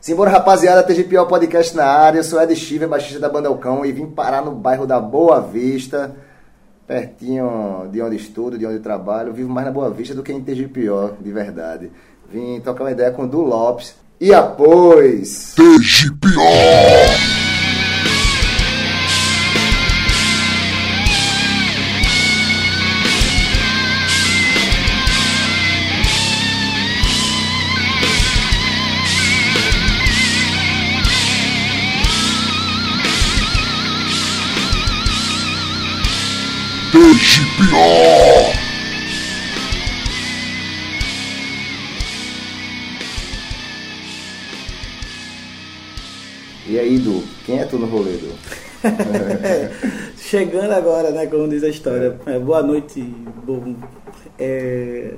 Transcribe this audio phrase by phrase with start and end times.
[0.00, 2.20] Simbora, rapaziada, TGPO Podcast na área.
[2.20, 5.40] Eu sou Ed Chiver, baixista da Banda Alcão e vim parar no bairro da Boa
[5.40, 6.14] Vista,
[6.86, 9.32] pertinho de onde estudo, de onde trabalho.
[9.32, 11.90] vivo mais na Boa Vista do que em TGPO, de verdade.
[12.30, 13.96] Vim trocar uma ideia com o Du Lopes.
[14.20, 15.54] E após...
[15.56, 17.47] TGPO!
[47.48, 48.18] Quem é tu no rolê?
[50.18, 52.20] Chegando agora, né, como diz a história.
[52.26, 53.00] É, boa noite.
[53.42, 53.74] Bom,
[54.38, 55.14] é,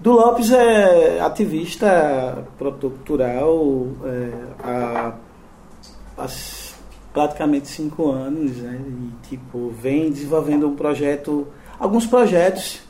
[0.00, 4.30] Du Lopes é ativista, produtor cultural, é,
[4.64, 5.12] há,
[6.18, 6.26] há
[7.12, 8.80] praticamente cinco anos, né?
[8.84, 11.46] E tipo, vem desenvolvendo um projeto,
[11.78, 12.80] alguns projetos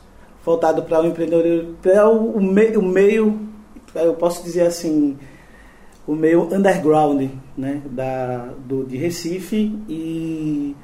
[0.43, 3.39] voltados para o empreendedorismo, para o, meio, o meio,
[3.93, 5.15] eu posso dizer assim,
[6.07, 7.81] o meio underground, né?
[7.91, 10.75] Da, do, de Recife e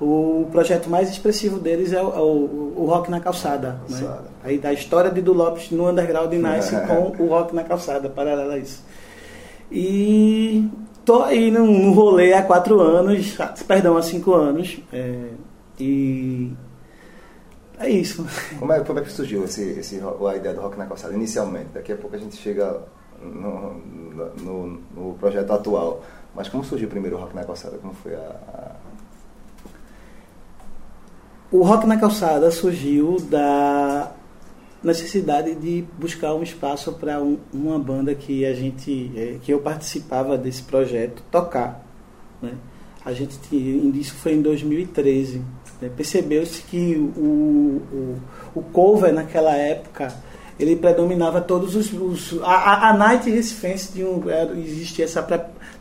[0.00, 3.80] o projeto mais expressivo deles é o, é o, o Rock na Calçada.
[3.88, 4.18] Né?
[4.44, 8.52] Aí da história de Du Lopes no underground nasce com o Rock na Calçada, paralelo
[8.52, 8.84] a isso.
[9.70, 10.70] E
[11.04, 14.78] tô aí no, no rolê há quatro anos, perdão, há cinco anos.
[14.92, 15.30] É,
[15.80, 16.52] e
[17.80, 18.24] é isso.
[18.60, 21.70] Como é, como é que surgiu esse, esse, a ideia do Rock na Calçada inicialmente?
[21.74, 22.80] Daqui a pouco a gente chega
[23.22, 23.74] no,
[24.40, 26.02] no, no projeto atual.
[26.34, 27.78] Mas como surgiu primeiro o Rock na Calçada?
[27.78, 28.76] Como foi a.
[31.50, 34.12] O Rock na Calçada surgiu da
[34.82, 39.58] necessidade de buscar um espaço para um, uma banda que a gente é, que eu
[39.58, 41.84] participava desse projeto tocar
[42.40, 42.52] né?
[43.04, 43.36] a gente
[43.98, 45.42] isso foi em 2013
[45.80, 45.90] né?
[45.96, 48.18] percebeu-se que o, o,
[48.54, 50.14] o cover naquela época
[50.58, 54.22] ele predominava todos os, os a, a Night Recifense tinha um,
[54.56, 55.22] existia essa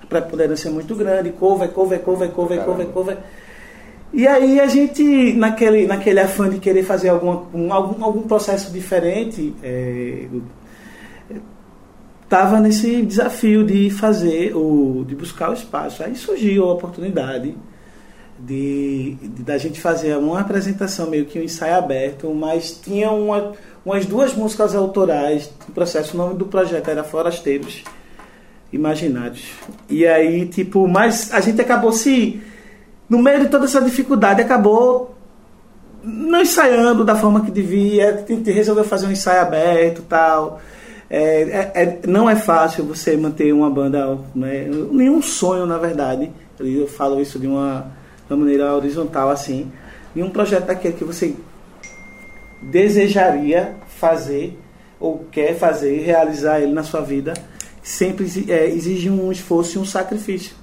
[0.07, 2.85] preponderância muito grande cover cover cover cover Caramba.
[2.85, 3.17] cover cover
[4.13, 8.71] e aí a gente, naquele, naquele afã de querer fazer alguma, um, algum, algum processo
[8.71, 9.53] diferente,
[12.23, 16.03] estava é, nesse desafio de fazer, o, de buscar o espaço.
[16.03, 17.55] Aí surgiu a oportunidade
[18.39, 23.53] de, de da gente fazer uma apresentação, meio que um ensaio aberto, mas tinha uma,
[23.87, 26.13] umas duas músicas autorais no processo.
[26.13, 27.85] O nome do projeto era Forasteiros
[28.71, 29.53] Imaginários.
[29.89, 32.41] E aí, tipo, mas a gente acabou se
[33.07, 35.15] no meio de toda essa dificuldade, acabou
[36.03, 40.59] não ensaiando da forma que devia, resolveu fazer um ensaio aberto tal.
[41.09, 44.67] É, é, é, não é fácil você manter uma banda, né?
[44.91, 46.29] nenhum sonho na verdade.
[46.59, 47.89] Eu falo isso de uma,
[48.27, 49.71] de uma maneira horizontal assim.
[50.13, 51.33] Nenhum projeto daquele que você
[52.61, 54.57] desejaria fazer
[54.99, 57.33] ou quer fazer, realizar ele na sua vida,
[57.83, 60.55] sempre é, exige um esforço e um sacrifício.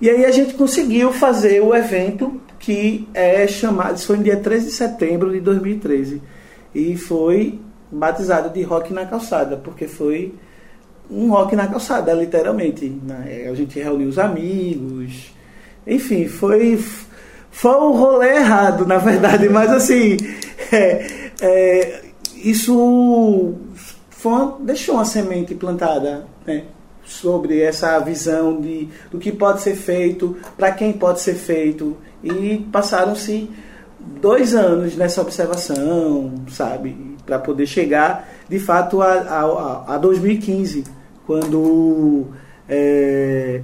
[0.00, 4.36] E aí a gente conseguiu fazer o evento que é chamado, isso foi no dia
[4.36, 6.22] 13 de setembro de 2013.
[6.74, 7.58] E foi
[7.90, 10.34] batizado de Rock na Calçada, porque foi
[11.10, 12.88] um rock na calçada, literalmente.
[12.88, 13.48] Né?
[13.50, 15.34] A gente reuniu os amigos,
[15.86, 16.78] enfim, foi,
[17.50, 20.16] foi um rolê errado, na verdade, mas assim,
[20.72, 22.02] é, é,
[22.36, 23.54] isso
[24.10, 26.64] foi, deixou uma semente plantada, né?
[27.10, 31.96] sobre essa visão de, do que pode ser feito, para quem pode ser feito.
[32.22, 33.50] E passaram-se
[33.98, 37.16] dois anos nessa observação, sabe?
[37.26, 40.84] Para poder chegar, de fato, a, a, a 2015,
[41.26, 42.26] quando
[42.68, 43.62] é,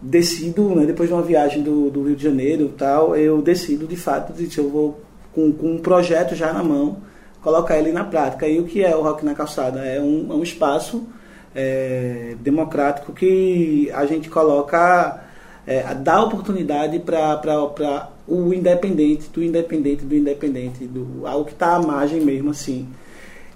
[0.00, 3.96] decido, né, depois de uma viagem do, do Rio de Janeiro tal, eu decido, de
[3.96, 5.00] fato, de, eu vou
[5.38, 6.96] com, com um projeto já na mão,
[7.40, 8.48] colocar ele na prática.
[8.48, 9.84] E o que é o Rock na Calçada?
[9.84, 11.06] É um, é um espaço
[11.54, 15.22] é, democrático que a gente coloca,
[15.64, 21.80] é, dá oportunidade para o independente, do independente, do independente, do, algo que está à
[21.80, 22.88] margem mesmo assim.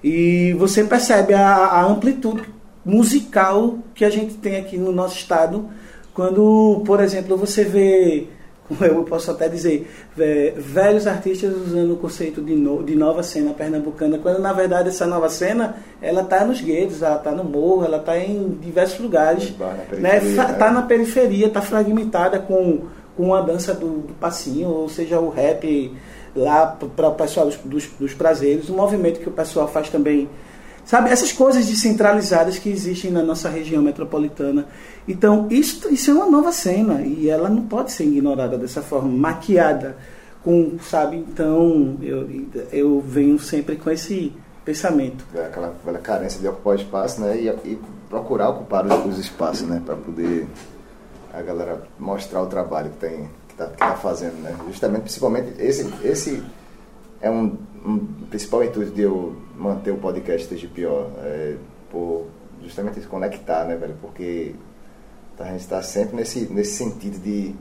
[0.04, 2.44] E você percebe a, a amplitude
[2.84, 5.68] musical que a gente tem aqui no nosso estado
[6.14, 8.28] quando, por exemplo, você vê
[8.82, 9.90] eu posso até dizer,
[10.56, 15.06] velhos artistas usando o conceito de, no, de nova cena pernambucana, quando na verdade essa
[15.06, 19.52] nova cena ela está nos guetos, ela está no morro, ela está em diversos lugares,
[19.98, 20.18] né?
[20.18, 22.82] Está na periferia, está fragmentada com,
[23.16, 25.92] com a dança do, do, passinho, ou seja, o rap
[26.34, 26.66] lá
[26.96, 30.28] para o pessoal dos, dos, dos prazeres, o movimento que o pessoal faz também
[30.84, 34.66] Sabe, essas coisas descentralizadas que existem na nossa região metropolitana.
[35.06, 39.08] Então, isso, isso é uma nova cena e ela não pode ser ignorada dessa forma,
[39.08, 39.96] maquiada
[40.42, 41.16] com, sabe?
[41.16, 42.28] Então, eu,
[42.72, 44.32] eu venho sempre com esse
[44.64, 45.24] pensamento.
[45.34, 47.36] É aquela, aquela carência de ocupar espaço, né?
[47.36, 47.78] E, e
[48.08, 49.80] procurar ocupar os, os espaços, né?
[49.84, 50.46] Para poder
[51.32, 54.54] a galera mostrar o trabalho que tem que está tá fazendo, né?
[54.66, 56.42] Justamente, principalmente esse esse
[57.22, 57.98] é um, um
[58.28, 61.54] principal intuito de eu manter o podcast TGPO, é,
[61.90, 62.26] por
[62.62, 63.94] justamente se conectar, né, velho?
[64.00, 64.54] Porque
[65.38, 67.54] a gente está sempre nesse nesse sentido de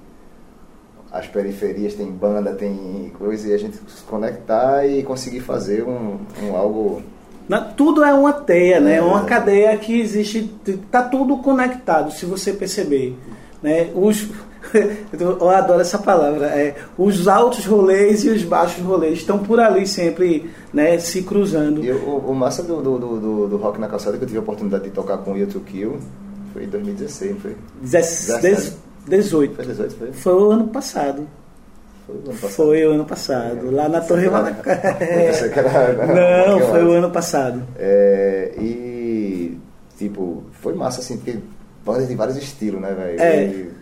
[1.11, 6.19] as periferias tem banda, tem coisa, e a gente se conectar e conseguir fazer um,
[6.41, 7.03] um algo.
[7.75, 8.95] tudo é uma teia, né?
[8.95, 10.49] É uma cadeia que existe,
[10.89, 13.17] tá tudo conectado, se você perceber.
[13.61, 13.91] Né?
[13.93, 14.29] Os,
[15.19, 16.47] eu adoro essa palavra.
[16.47, 21.83] É, os altos rolês e os baixos rolês estão por ali sempre né, se cruzando.
[21.83, 24.41] E o, o massa do, do, do, do, rock na calçada que eu tive a
[24.41, 25.99] oportunidade de tocar com o YouTube Kill
[26.53, 27.55] foi em 2016, foi?
[27.81, 28.73] 17.
[29.07, 29.55] 18.
[29.55, 30.11] Foi 18, foi?
[30.11, 31.27] Foi o ano passado.
[32.33, 33.67] Foi o ano passado.
[33.67, 34.97] É, lá na Torre Malacara.
[34.99, 36.47] É.
[36.47, 37.63] Não, foi o ano passado.
[37.77, 39.57] É, e,
[39.97, 41.39] tipo, foi massa, assim, porque
[41.85, 43.21] bandas de vários estilos, né, velho?
[43.21, 43.80] É.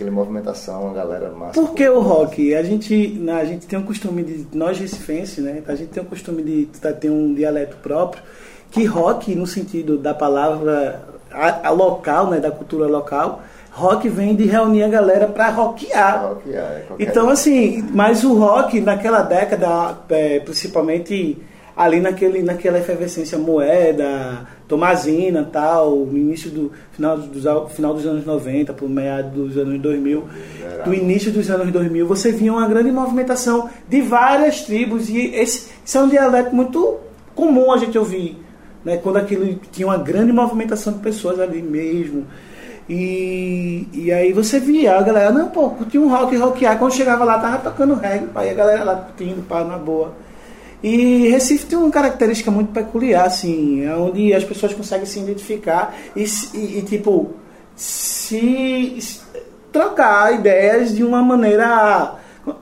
[0.00, 1.60] Aquela movimentação, a galera massa.
[1.60, 5.74] Porque o rock, a gente, a gente tem um costume de, nós recifenses, né, a
[5.74, 6.68] gente tem um costume de
[6.98, 8.22] ter um dialeto próprio,
[8.70, 14.34] que rock, no sentido da palavra a, a local, né, da cultura local, rock vem
[14.34, 16.28] de reunir a galera para rockear.
[16.28, 21.36] rockear é então, assim, mas o rock naquela década, é, principalmente
[21.76, 28.24] ali naquele, naquela efervescência moeda, Tomazina tal, no início do final dos, final dos anos
[28.24, 30.24] 90, por meados dos anos 2000,
[30.84, 35.72] do início dos anos 2000, você via uma grande movimentação de várias tribos e esse,
[35.84, 36.98] esse é um dialeto muito
[37.34, 38.38] comum a gente ouvir,
[38.84, 38.96] né?
[38.96, 42.24] quando aquilo tinha uma grande movimentação de pessoas ali mesmo.
[42.88, 46.78] E, e aí você via a galera, não, pô, tinha um rock, rockear.
[46.78, 50.12] Quando chegava lá, tava tocando reggae, pá, e a galera lá curtindo, pá, na boa.
[50.82, 55.94] E Recife tem uma característica muito peculiar, assim, é onde as pessoas conseguem se identificar
[56.16, 56.24] e,
[56.54, 57.34] e, e tipo,
[57.76, 59.20] se, se,
[59.70, 62.14] trocar ideias de uma maneira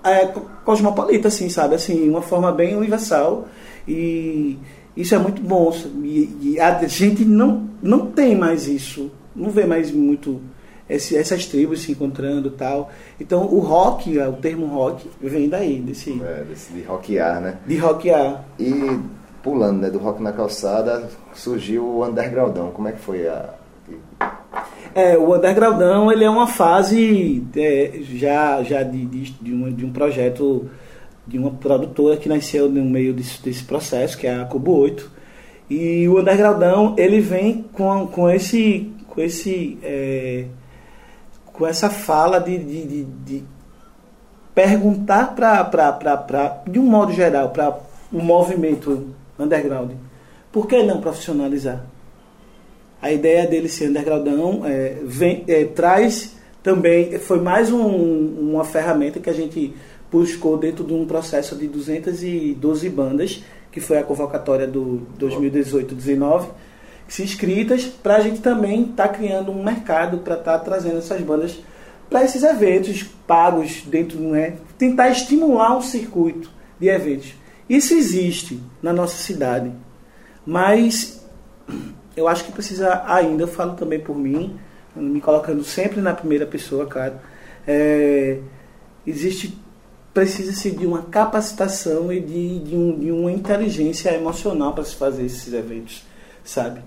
[0.03, 0.27] é,
[0.65, 1.77] cosmopolita, assim, sabe?
[1.77, 3.47] Assim, uma forma bem universal.
[3.87, 4.59] E
[4.97, 5.73] isso é muito bom.
[6.03, 10.41] E, e a gente não, não tem mais isso não vê mais muito
[10.89, 12.91] esse, essas tribos se encontrando tal.
[13.21, 16.21] Então o rock, o termo rock, vem daí, desse.
[16.23, 17.59] É, desse de rockear, né?
[17.67, 18.45] De rockear.
[18.59, 18.99] E
[19.43, 22.71] pulando, né, do rock na calçada, surgiu o undergroundão.
[22.71, 23.55] Como é que foi a.
[24.95, 29.85] É, o undergroundão ele é uma fase é, já, já de, de, de, um, de
[29.85, 30.69] um projeto
[31.27, 35.11] de uma produtora que nasceu no meio desse, desse processo, que é a Cubo 8.
[35.71, 40.47] E o undergroundão ele vem com, com esse com esse é,
[41.59, 43.45] com essa fala de, de, de, de
[44.55, 47.77] perguntar para de um modo geral para
[48.13, 49.91] o movimento underground
[50.51, 51.85] por que não profissionalizar?
[53.01, 59.21] A ideia dele ser undergroundão é, vem, é, traz também foi mais um, uma ferramenta
[59.21, 59.75] que a gente
[60.11, 66.49] buscou dentro de um processo de 212 bandas que foi a convocatória do 2018-19 se
[67.19, 71.21] inscritas para a gente também estar tá criando um mercado para estar tá trazendo essas
[71.23, 71.59] bandas
[72.09, 74.57] para esses eventos pagos dentro, né?
[74.77, 77.35] Tentar estimular um circuito de eventos.
[77.69, 79.73] Isso existe na nossa cidade,
[80.45, 81.27] mas
[82.17, 84.59] eu acho que precisa ainda, eu falo também por mim,
[84.97, 87.21] me colocando sempre na primeira pessoa, cara.
[87.67, 88.39] É,
[89.07, 89.59] existe
[90.15, 95.25] precisa-se de uma capacitação e de, de, um, de uma inteligência emocional para se fazer
[95.25, 96.03] esses eventos,
[96.43, 96.81] sabe?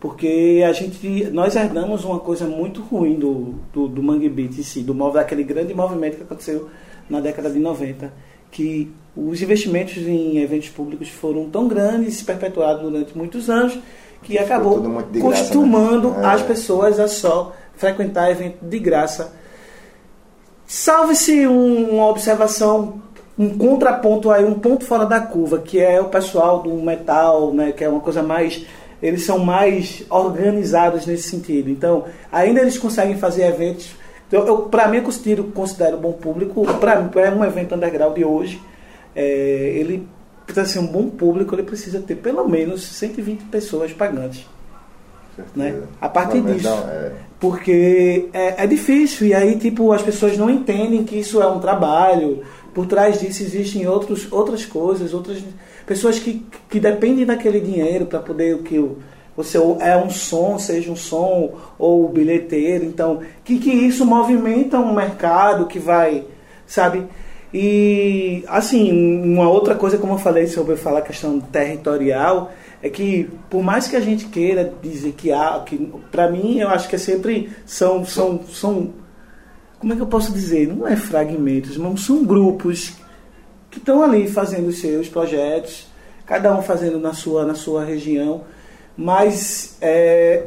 [0.00, 4.62] Porque a gente nós herdamos uma coisa muito ruim do, do, do Mangue Beat em
[4.62, 6.68] si, do daquele grande movimento que aconteceu
[7.10, 8.12] na década de 90,
[8.50, 13.78] que os investimentos em eventos públicos foram tão grandes e se perpetuados durante muitos anos
[14.22, 14.82] que acabou
[15.20, 16.28] costumando graça, né?
[16.28, 16.34] é.
[16.34, 19.32] as pessoas a só frequentar evento de graça.
[20.66, 23.00] Salve-se um, uma observação,
[23.38, 27.72] um contraponto aí, um ponto fora da curva, que é o pessoal do metal, né,
[27.72, 28.66] que é uma coisa mais
[29.02, 31.70] eles são mais organizados nesse sentido.
[31.70, 33.96] Então, ainda eles conseguem fazer eventos.
[34.30, 36.64] Eu, eu para mim, eu considero, considero bom público.
[36.74, 38.60] Para é um evento underground de hoje,
[39.14, 39.22] é,
[39.76, 40.06] ele
[40.46, 44.46] para ser um bom público, ele precisa ter pelo menos 120 pessoas pagantes.
[45.54, 45.82] Né?
[46.00, 46.68] A partir não, disso.
[46.68, 47.12] É...
[47.38, 51.60] Porque é, é difícil, e aí tipo, as pessoas não entendem que isso é um
[51.60, 52.42] trabalho.
[52.78, 55.42] Por trás disso existem outros, outras coisas, outras
[55.84, 58.80] pessoas que, que dependem daquele dinheiro para poder o que
[59.36, 64.94] você é um som, seja um som ou bilheteiro, então que que isso movimenta um
[64.94, 66.24] mercado que vai,
[66.68, 67.02] sabe?
[67.52, 68.92] E assim,
[69.24, 73.88] uma outra coisa como eu falei sobre falar a questão territorial, é que por mais
[73.88, 77.50] que a gente queira dizer que há, que para mim eu acho que é sempre
[77.66, 78.92] são são são
[79.78, 80.68] como é que eu posso dizer?
[80.68, 82.94] Não é fragmentos, mas são grupos
[83.70, 85.86] que estão ali fazendo seus projetos,
[86.26, 88.42] cada um fazendo na sua na sua região,
[88.96, 90.46] mas é,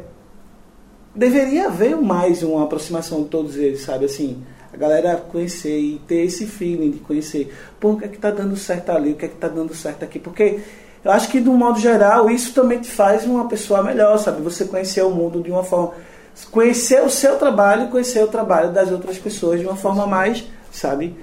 [1.14, 6.24] deveria haver mais uma aproximação de todos eles, sabe assim, a galera conhecer e ter
[6.24, 9.28] esse feeling de conhecer, o que é que tá dando certo ali, o que é
[9.28, 10.60] que tá dando certo aqui, porque
[11.04, 14.40] eu acho que, de um modo geral, isso também te faz uma pessoa melhor, sabe?
[14.42, 15.94] Você conhecer o mundo de uma forma.
[16.50, 21.14] Conhecer o seu trabalho conhecer o trabalho das outras pessoas de uma forma mais, sabe?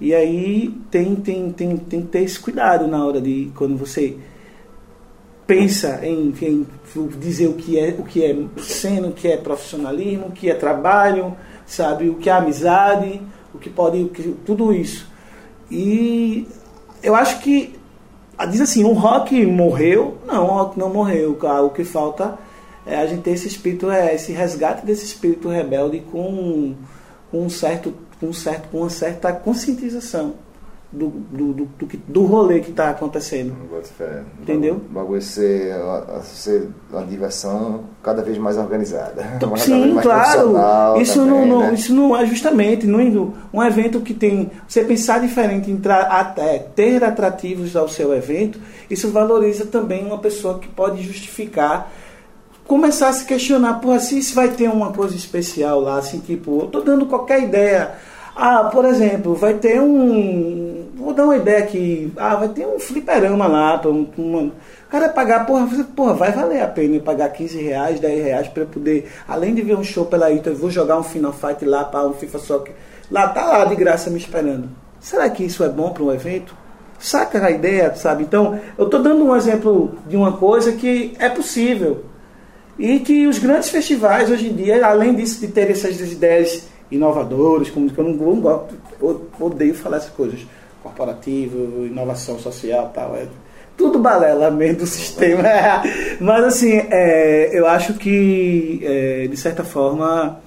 [0.00, 3.50] E aí tem, tem, tem, tem que ter esse cuidado na hora de.
[3.56, 4.16] Quando você
[5.46, 6.66] pensa em, em
[7.18, 10.54] dizer o que é o que é sendo, o que é profissionalismo, o que é
[10.54, 11.36] trabalho,
[11.66, 12.08] sabe?
[12.08, 13.20] O que é amizade,
[13.52, 14.02] o que pode.
[14.02, 15.06] O que, tudo isso.
[15.70, 16.46] E
[17.02, 17.74] eu acho que
[18.50, 20.18] diz assim, o rock morreu?
[20.26, 21.36] Não, o rock não morreu.
[21.64, 22.38] O que falta
[22.88, 26.74] é a gente ter esse espírito, é esse resgate desse espírito rebelde com,
[27.30, 30.34] com um certo, com um certo, com uma certa conscientização
[30.90, 33.54] do, do, do, do, do rolê que está acontecendo.
[34.40, 34.76] Entendeu?
[34.76, 35.74] O bagulho ser,
[36.22, 39.38] ser uma diversão cada vez mais organizada.
[39.58, 41.00] Sim, mais claro.
[41.00, 41.74] Isso, também, não, não né?
[41.74, 44.50] isso não é justamente não, um evento que tem.
[44.66, 50.58] Você pensar diferente, entrar, até ter atrativos ao seu evento, isso valoriza também uma pessoa
[50.58, 51.92] que pode justificar
[52.68, 56.60] começar a se questionar, por assim se vai ter uma coisa especial lá, assim, tipo,
[56.60, 57.96] eu tô dando qualquer ideia
[58.40, 60.86] ah, por exemplo, vai ter um.
[60.94, 62.12] Vou dar uma ideia aqui.
[62.16, 63.76] Ah, vai ter um fliperama lá.
[63.78, 64.52] Pra um, o
[64.88, 68.64] cara pagar, porra, porra, vai valer a pena eu pagar 15 reais, 10 reais para
[68.64, 71.84] poder, além de ver um show pela Ita, eu vou jogar um Final Fight lá
[71.84, 72.74] para um FIFA Soccer.
[73.10, 74.68] Lá tá lá de graça me esperando.
[75.00, 76.54] Será que isso é bom para um evento?
[76.96, 78.22] Saca a ideia, sabe?
[78.22, 82.04] Então, eu estou dando um exemplo de uma coisa que é possível.
[82.78, 87.70] E que os grandes festivais hoje em dia, além disso de ter essas ideias inovadores,
[87.70, 88.74] como eu não, não gosto,
[89.40, 90.46] odeio falar essas coisas,
[90.82, 93.26] corporativo, inovação social tal, é
[93.76, 95.42] tudo balela mesmo do sistema.
[96.20, 100.40] Mas assim, é, eu acho que é, de certa forma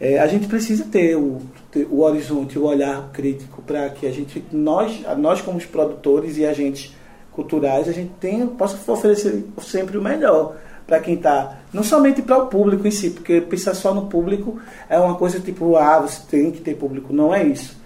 [0.00, 1.38] é, a gente precisa ter o,
[1.70, 6.46] ter o horizonte, o olhar crítico para que a gente, nós, nós como produtores e
[6.46, 6.94] agentes
[7.32, 10.56] culturais, a gente tenha, possa oferecer sempre o melhor
[10.88, 14.58] para quem está, não somente para o público em si, porque pensar só no público
[14.88, 17.12] é uma coisa tipo, ah, você tem que ter público.
[17.12, 17.76] Não é isso.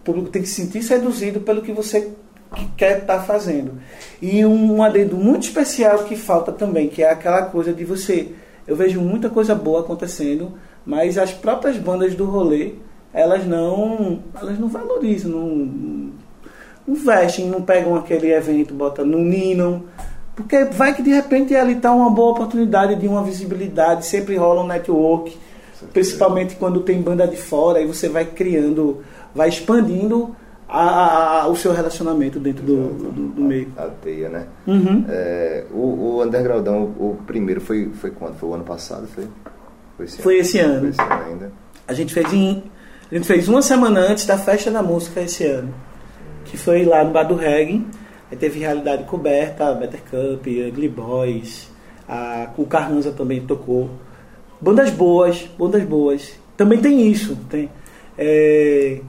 [0.00, 2.12] O público tem que se sentir seduzido pelo que você
[2.76, 3.72] quer estar tá fazendo.
[4.22, 8.28] E um adendo muito especial que falta também, que é aquela coisa de você.
[8.68, 10.52] Eu vejo muita coisa boa acontecendo,
[10.86, 12.74] mas as próprias bandas do rolê,
[13.12, 16.12] elas não, elas não valorizam, não,
[16.86, 19.82] não vestem, não pegam aquele evento, botam, não ninam
[20.34, 24.62] porque vai que de repente ali está uma boa oportunidade de uma visibilidade, sempre rola
[24.62, 25.36] um network,
[25.92, 29.02] principalmente quando tem banda de fora, aí você vai criando,
[29.34, 30.34] vai expandindo
[30.68, 33.72] a, a, o seu relacionamento dentro do, do, do meio.
[33.76, 34.46] A, a teia, né?
[34.66, 35.04] Uhum.
[35.08, 38.36] É, o, o Undergroundão, o primeiro foi, foi quando?
[38.36, 39.06] Foi o ano passado?
[39.06, 39.28] Foi,
[39.96, 40.40] foi esse, foi ano.
[40.42, 40.80] esse ano.
[40.80, 41.52] Foi esse ano ainda.
[41.86, 42.64] A gente fez em.
[43.10, 45.72] A gente fez uma semana antes da festa da música esse ano.
[46.44, 47.86] Que foi lá no Bar do Reggae
[48.36, 51.70] Teve Realidade Coberta, Better Cup, Ugly Boys,
[52.08, 53.90] a, o Carranza também tocou.
[54.60, 56.32] Bandas boas, bandas boas.
[56.56, 57.36] Também tem isso.
[57.50, 57.68] Tem,
[58.16, 59.00] é,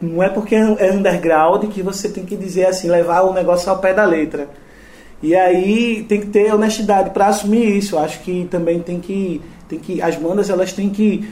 [0.00, 3.78] não é porque é underground que você tem que dizer assim, levar o negócio ao
[3.78, 4.48] pé da letra.
[5.22, 7.96] E aí tem que ter honestidade para assumir isso.
[7.96, 10.02] Eu acho que também tem que, tem que.
[10.02, 11.28] As bandas elas têm que,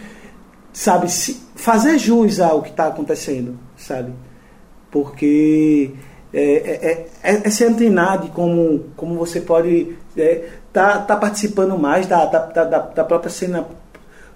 [0.73, 1.07] sabe,
[1.55, 4.13] fazer jus ao que está acontecendo, sabe?
[4.91, 5.93] Porque
[6.35, 11.17] é, é, é, é se antenar de como, como você pode estar é, tá, tá
[11.17, 13.65] participando mais da, da, da, da própria cena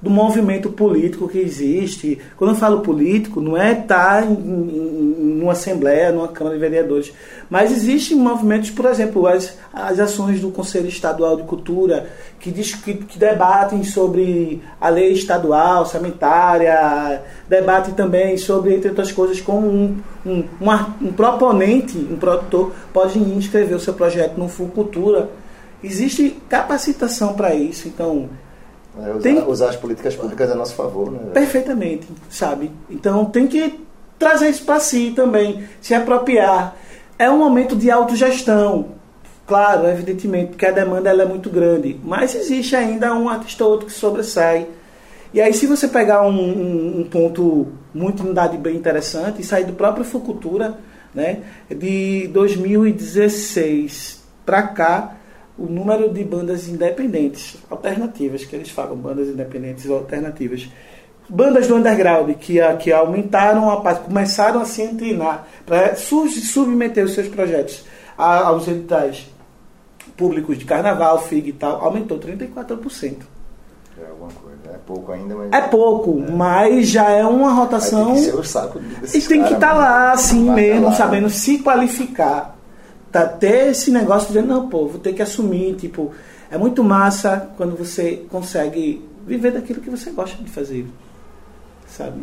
[0.01, 2.19] do movimento político que existe.
[2.37, 7.13] Quando eu falo político, não é estar em, em, numa assembleia, numa Câmara de Vereadores,
[7.51, 12.75] mas existem movimentos, por exemplo, as, as ações do Conselho Estadual de Cultura, que, diz,
[12.75, 19.67] que, que debatem sobre a lei estadual, sanitária, debatem também sobre, entre outras coisas, como
[19.67, 25.29] um, um, um, um proponente, um produtor, pode inscrever o seu projeto no Full Cultura.
[25.83, 28.29] Existe capacitação para isso, então
[29.05, 29.39] é, usar, tem...
[29.47, 31.21] usar as políticas públicas a nosso favor, né?
[31.33, 32.71] Perfeitamente, sabe?
[32.91, 33.81] Então tem que
[34.19, 36.77] trazer isso para si também, se apropriar.
[37.19, 38.97] é um momento de autogestão.
[39.47, 43.71] Claro, evidentemente, porque a demanda ela é muito grande, mas existe ainda um artista ou
[43.71, 44.67] outro que sobressai.
[45.33, 49.65] E aí, se você pegar um, um, um ponto muito unidade bem interessante e sair
[49.65, 50.79] do próprio Fucultura,
[51.15, 55.18] né, de 2016 para cá,
[55.59, 60.69] o número de bandas independentes, alternativas, que eles falam, bandas independentes ou alternativas,
[61.29, 67.13] bandas do underground que, que aumentaram a parte, começaram a se antenar para submeter os
[67.13, 67.85] seus projetos
[68.17, 69.27] aos editais
[70.17, 73.17] públicos de carnaval, FIG e tal, aumentou 34%.
[74.01, 74.59] É alguma coisa.
[74.73, 75.53] É pouco ainda, mas.
[75.53, 76.31] É pouco, é.
[76.31, 78.09] mas já é uma rotação.
[78.09, 80.93] Aí tem que ser o saco E tem que estar tá lá, assim mesmo, lá.
[80.93, 82.58] sabendo se qualificar.
[83.11, 85.75] Tá, ter esse negócio de, não, pô, vou ter que assumir.
[85.77, 86.13] Tipo,
[86.51, 90.87] é muito massa quando você consegue viver daquilo que você gosta de fazer.
[91.87, 92.23] Sabe?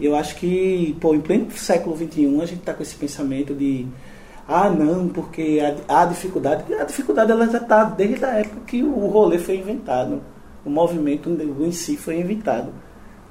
[0.00, 3.86] Eu acho que, pô, em pleno século XXI, a gente tá com esse pensamento de
[4.46, 6.72] ah, não, porque há, dificuldade.
[6.74, 10.22] A dificuldade ela já está desde a época que o rolê foi inventado.
[10.64, 12.72] O movimento em si foi inventado,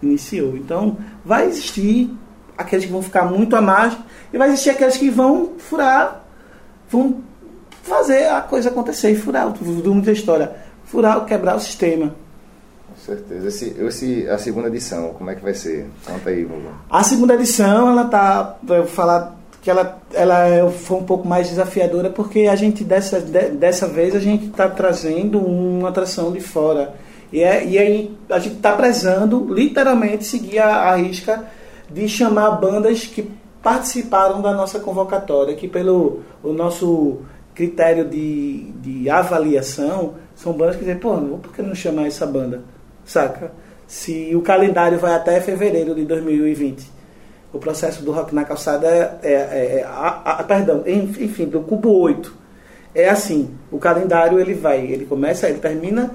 [0.02, 0.58] iniciou.
[0.58, 2.12] Então, vai existir
[2.58, 4.00] aqueles que vão ficar muito à margem
[4.32, 6.23] e vai existir aqueles que vão furar,
[6.94, 7.18] vão
[7.82, 10.52] fazer a coisa acontecer e furar, do muita história,
[10.86, 12.14] furar, quebrar o sistema.
[12.88, 13.48] Com certeza.
[13.48, 15.88] Esse, esse, a segunda edição, como é que vai ser?
[16.06, 16.70] Conta aí, Vovô.
[16.90, 22.10] A segunda edição, ela tá, vou falar que ela, ela foi um pouco mais desafiadora
[22.10, 26.94] porque a gente dessa, de, dessa vez a gente está trazendo uma atração de fora
[27.32, 31.46] e, é, e aí a gente está prezando literalmente seguir a, a risca
[31.90, 33.32] de chamar bandas que
[33.64, 37.22] participaram da nossa convocatória que pelo o nosso
[37.56, 42.62] critério de, de avaliação são bandas que dizem, pô, por que não chamar essa banda?
[43.06, 43.52] Saca?
[43.88, 46.94] Se o calendário vai até fevereiro de 2020
[47.54, 51.62] o processo do rock na calçada é, é, é, é a, a, perdão, enfim, do
[51.62, 52.36] cubo 8.
[52.96, 56.12] É assim, o calendário ele vai, ele começa, ele termina,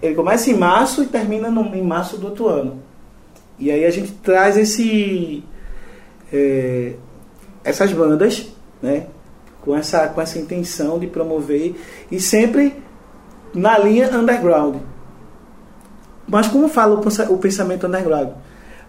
[0.00, 2.78] ele começa em março e termina no, em março do outro ano.
[3.58, 5.44] E aí a gente traz esse
[6.32, 6.94] é,
[7.64, 8.48] essas bandas,
[8.82, 9.06] né,
[9.60, 11.74] com essa com essa intenção de promover
[12.10, 12.74] e sempre
[13.54, 14.76] na linha underground.
[16.26, 18.30] Mas como fala o, o pensamento underground?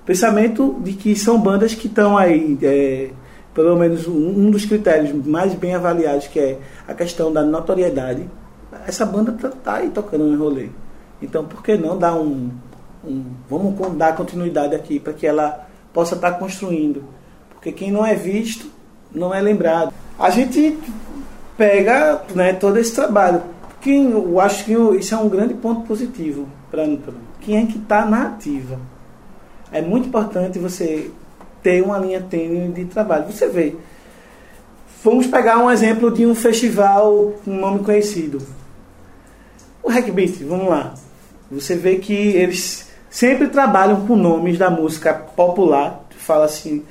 [0.10, 3.12] pensamento de que são bandas que estão aí, é,
[3.54, 8.28] pelo menos um, um, dos critérios mais bem avaliados, que é a questão da notoriedade.
[8.88, 10.70] Essa banda tá, tá aí tocando no rolê.
[11.22, 12.50] Então, por que não dar um.
[13.06, 17.04] um vamos dar continuidade aqui para que ela possa estar tá construindo?
[17.60, 18.68] Porque quem não é visto
[19.14, 19.94] não é lembrado.
[20.18, 20.78] A gente
[21.58, 23.42] pega né, todo esse trabalho.
[23.82, 26.86] Quem, eu acho que isso é um grande ponto positivo para
[27.42, 28.80] quem é que está na ativa
[29.72, 31.12] é muito importante você
[31.62, 33.32] ter uma linha tênue de trabalho.
[33.32, 33.76] Você vê.
[35.04, 38.42] Vamos pegar um exemplo de um festival com um nome conhecido.
[39.82, 40.94] O Hackbeat, vamos lá.
[41.52, 46.06] Você vê que eles sempre trabalham com nomes da música popular.
[46.18, 46.84] Fala assim,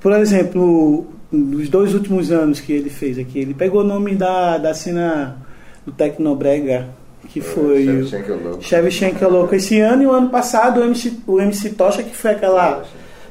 [0.00, 4.58] por exemplo, nos dois últimos anos que ele fez aqui, ele pegou o nome da,
[4.58, 5.36] da cena
[5.84, 6.88] do Tecnobrega
[7.28, 9.54] que foi o Shevchenko louco.
[9.54, 12.82] Esse ano e o ano passado o MC, o MC Tocha que foi aquela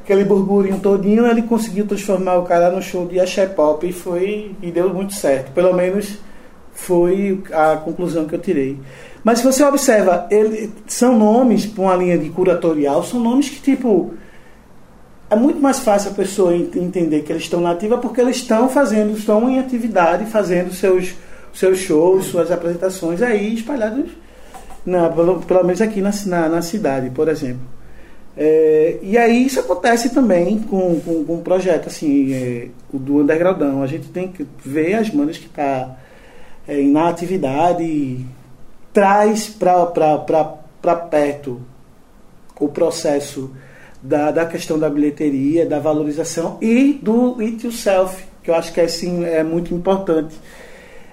[0.04, 4.56] aquele burburinho todinho ele conseguiu transformar o cara no show de axé pop e foi
[4.62, 5.52] e deu muito certo.
[5.52, 6.18] Pelo menos
[6.74, 8.78] foi a conclusão que eu tirei.
[9.24, 13.62] Mas se você observa ele, são nomes para uma linha de curatorial são nomes que
[13.62, 14.14] tipo
[15.30, 18.70] é muito mais fácil a pessoa entender que eles estão na ativa porque eles estão
[18.70, 21.16] fazendo estão em atividade fazendo seus
[21.54, 24.12] seus shows, suas apresentações aí espalhados,
[24.86, 27.62] na, pelo, pelo menos aqui na, na, na cidade, por exemplo.
[28.38, 33.18] É, e aí isso acontece também com, com, com um projeto assim, é, o do
[33.18, 33.84] Undergroundão.
[33.84, 35.98] A gente tem que ver as bandas que está
[36.68, 38.26] é, na atividade,
[38.94, 41.62] traz para perto
[42.60, 43.52] o processo
[44.02, 48.80] da, da questão da bilheteria, da valorização e do it yourself, que eu acho que
[48.80, 50.36] é, assim, é muito importante.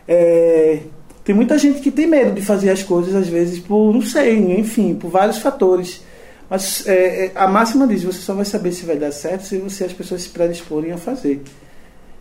[0.07, 0.81] É,
[1.25, 4.59] tem muita gente que tem medo de fazer as coisas, às vezes, por, não sei,
[4.59, 6.05] enfim, por vários fatores.
[6.49, 9.59] Mas é, é, a máxima diz, você só vai saber se vai dar certo se
[9.59, 11.43] você as pessoas se predisporem a fazer.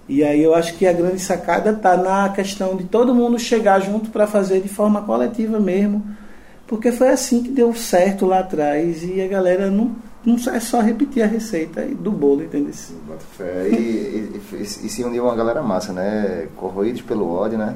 [0.10, 3.80] E aí eu acho que a grande sacada está na questão de todo mundo chegar
[3.80, 6.04] junto para fazer de forma coletiva mesmo.
[6.68, 10.82] Porque foi assim que deu certo lá atrás e a galera não, não é só
[10.82, 12.74] repetir a receita do bolo, entendeu?
[13.38, 13.70] Fé.
[13.70, 16.48] E, e, e, e se uniu uma galera massa, né?
[16.56, 17.76] Corroídos pelo ódio, né?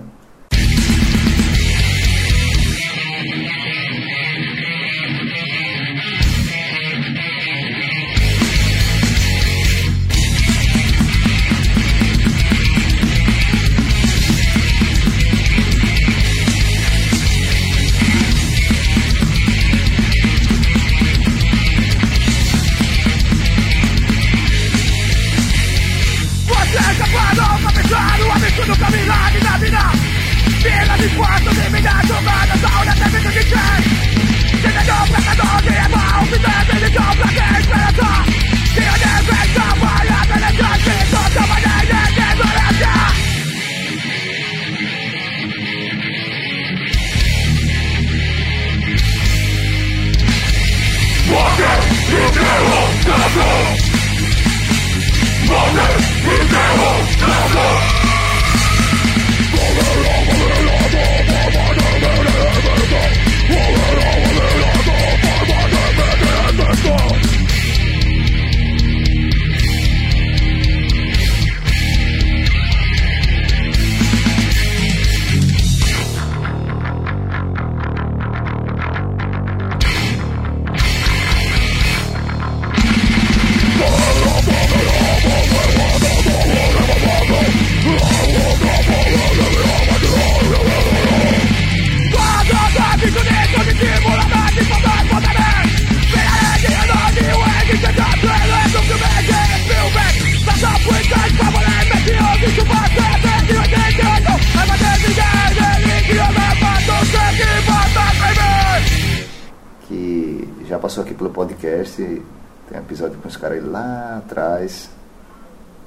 [114.17, 114.89] Atrás.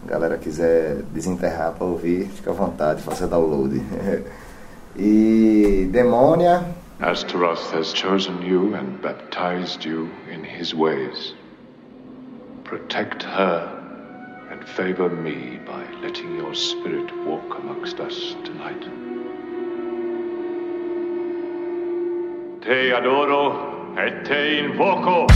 [0.05, 3.81] galera quiser desenterrar para ouvir, fica à vontade, faça download.
[4.97, 6.65] e Demônia.
[7.01, 11.35] Astaroth has chosen you and baptized you in his ways.
[12.65, 13.79] Protect her
[14.51, 18.87] and favor me by letting your spirit walk amongst us tonight.
[22.61, 25.27] Te adoro et te invoco.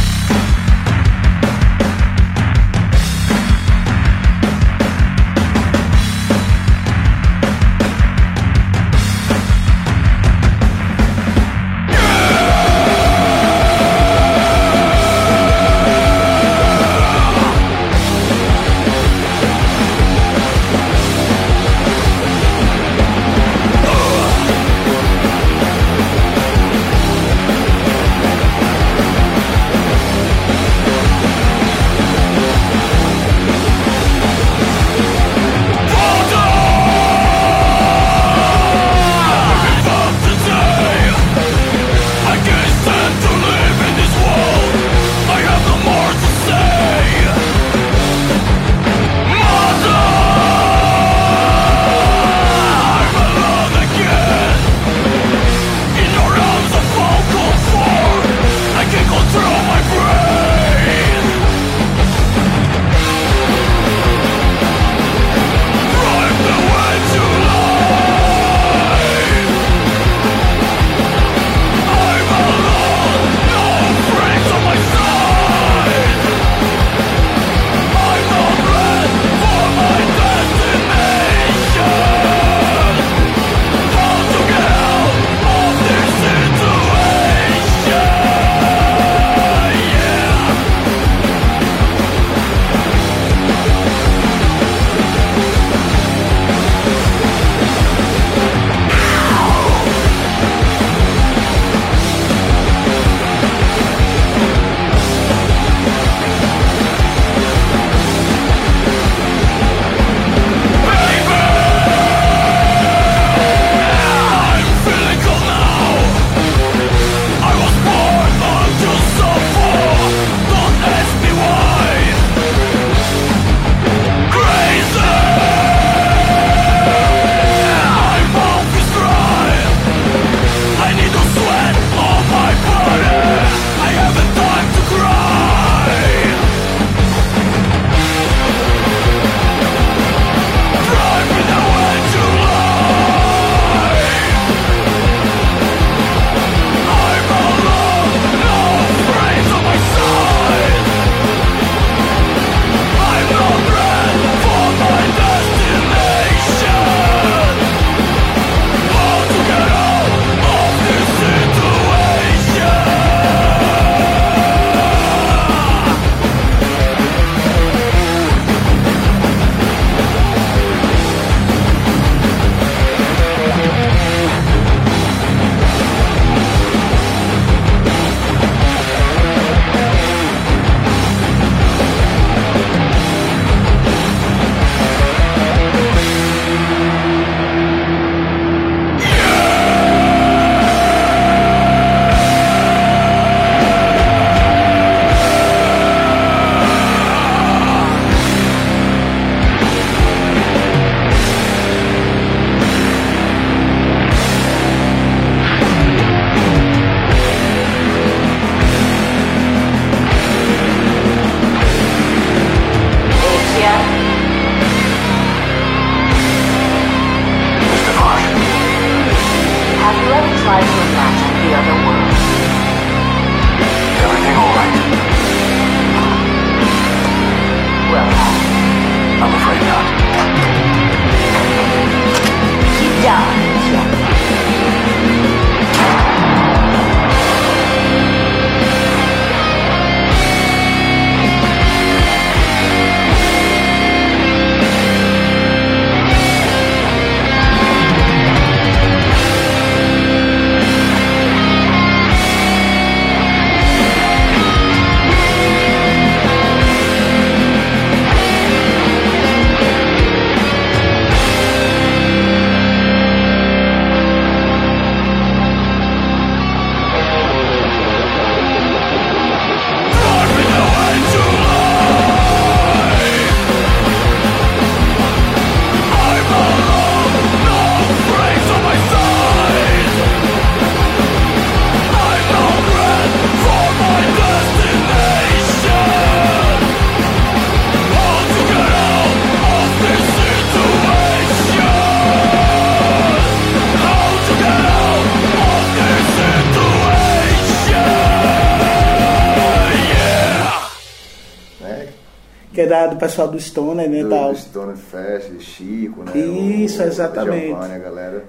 [302.88, 304.02] Da, do pessoal do Stoner, né?
[304.02, 304.32] do, tal.
[304.32, 306.12] do Stone Fest, Chico, né?
[306.18, 307.44] Isso, o, exatamente.
[307.46, 308.24] O Giovanni, a galera.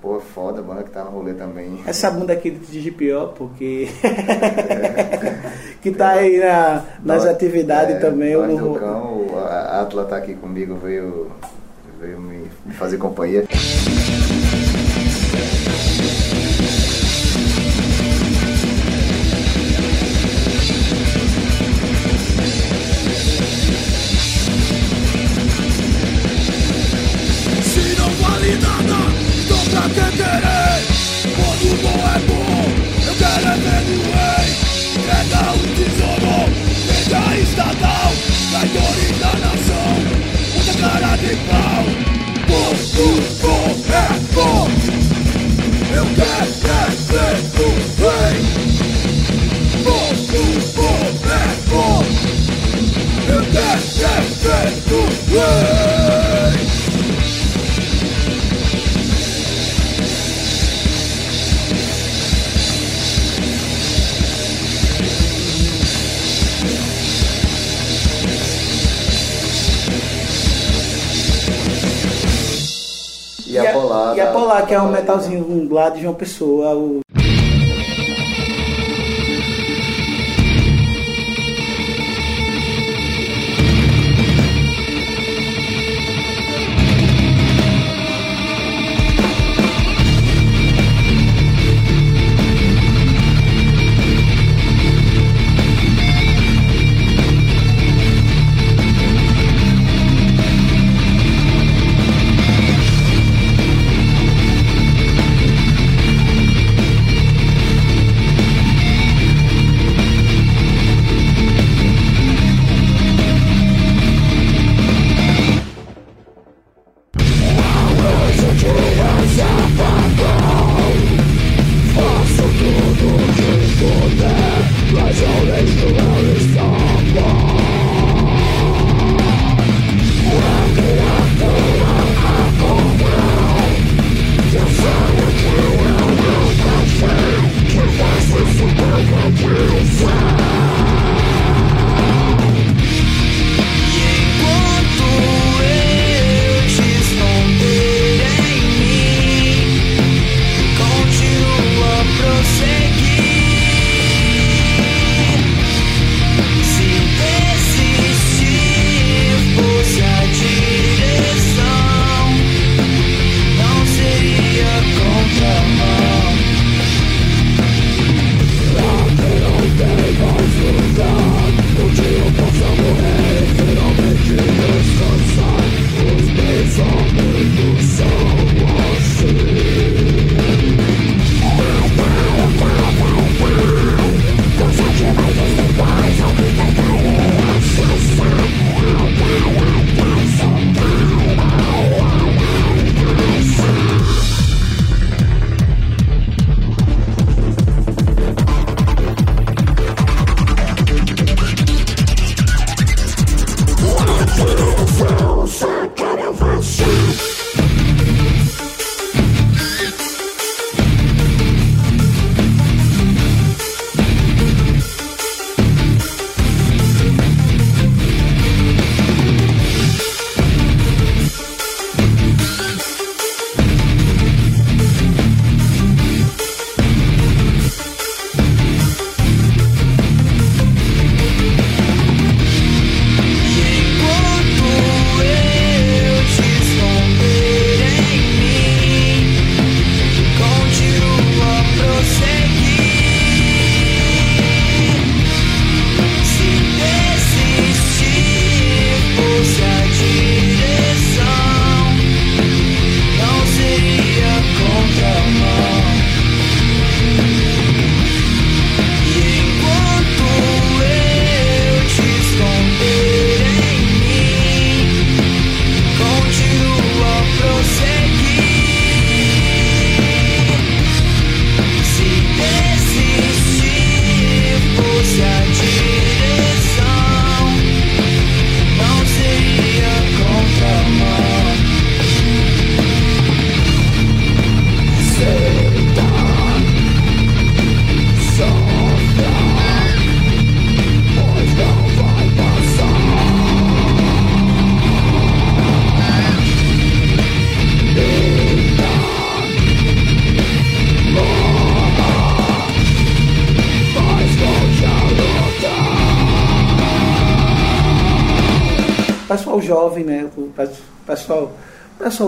[0.00, 1.78] Pô, foda, a banda que tá no rolê também.
[1.86, 3.86] Essa bunda aqui de GPO, porque.
[5.82, 8.34] que tá aí na, nas Nós- atividades é, também.
[8.34, 11.30] Nós Cão, o- a Atla tá aqui comigo, veio,
[12.00, 13.44] veio me, me fazer companhia.
[28.20, 30.80] Nada, então pra que querer?
[31.36, 32.60] Quando bom é bom,
[33.06, 34.46] eu quero é ver doer.
[34.94, 36.69] Entrega o tesouro,
[74.82, 76.74] um metalzinho lá de João Pessoa.
[76.74, 77.00] O...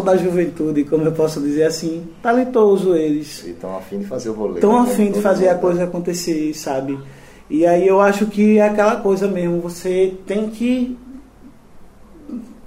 [0.01, 3.45] da juventude, como eu posso dizer assim, talentoso eles.
[3.45, 4.55] Estão afim de fazer o rolê.
[4.55, 4.91] Estão né?
[4.91, 5.61] afim de fazer a mundo.
[5.61, 6.99] coisa acontecer, sabe?
[7.51, 10.97] E aí eu acho que é aquela coisa mesmo, você tem que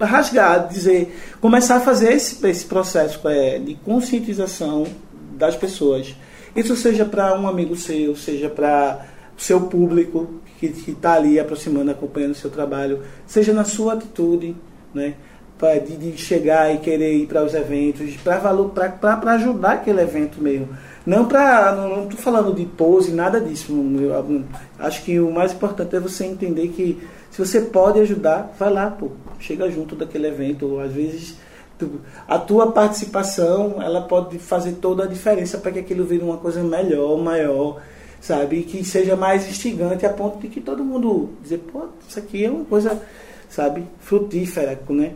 [0.00, 4.86] rasgar, dizer, começar a fazer esse, esse processo é, de conscientização
[5.32, 6.14] das pessoas.
[6.54, 11.90] Isso seja para um amigo seu, seja para o seu público que está ali aproximando,
[11.90, 14.56] acompanhando o seu trabalho, seja na sua atitude,
[14.94, 15.14] né?
[15.58, 20.68] Pra, de, de chegar e querer ir para os eventos, para ajudar aquele evento mesmo.
[21.06, 21.72] Não para.
[21.74, 23.72] Não estou falando de pose, nada disso.
[23.98, 24.44] Eu,
[24.78, 28.90] acho que o mais importante é você entender que se você pode ajudar, vai lá,
[28.90, 29.12] pô.
[29.38, 30.78] Chega junto daquele evento.
[30.78, 31.36] Às vezes
[31.78, 36.36] tu- a tua participação ela pode fazer toda a diferença para que aquilo vire uma
[36.36, 37.80] coisa melhor, maior,
[38.20, 38.62] sabe?
[38.64, 42.50] Que seja mais instigante a ponto de que todo mundo dizer, pô, isso aqui é
[42.50, 43.00] uma coisa,
[43.48, 45.12] sabe, frutífera, né?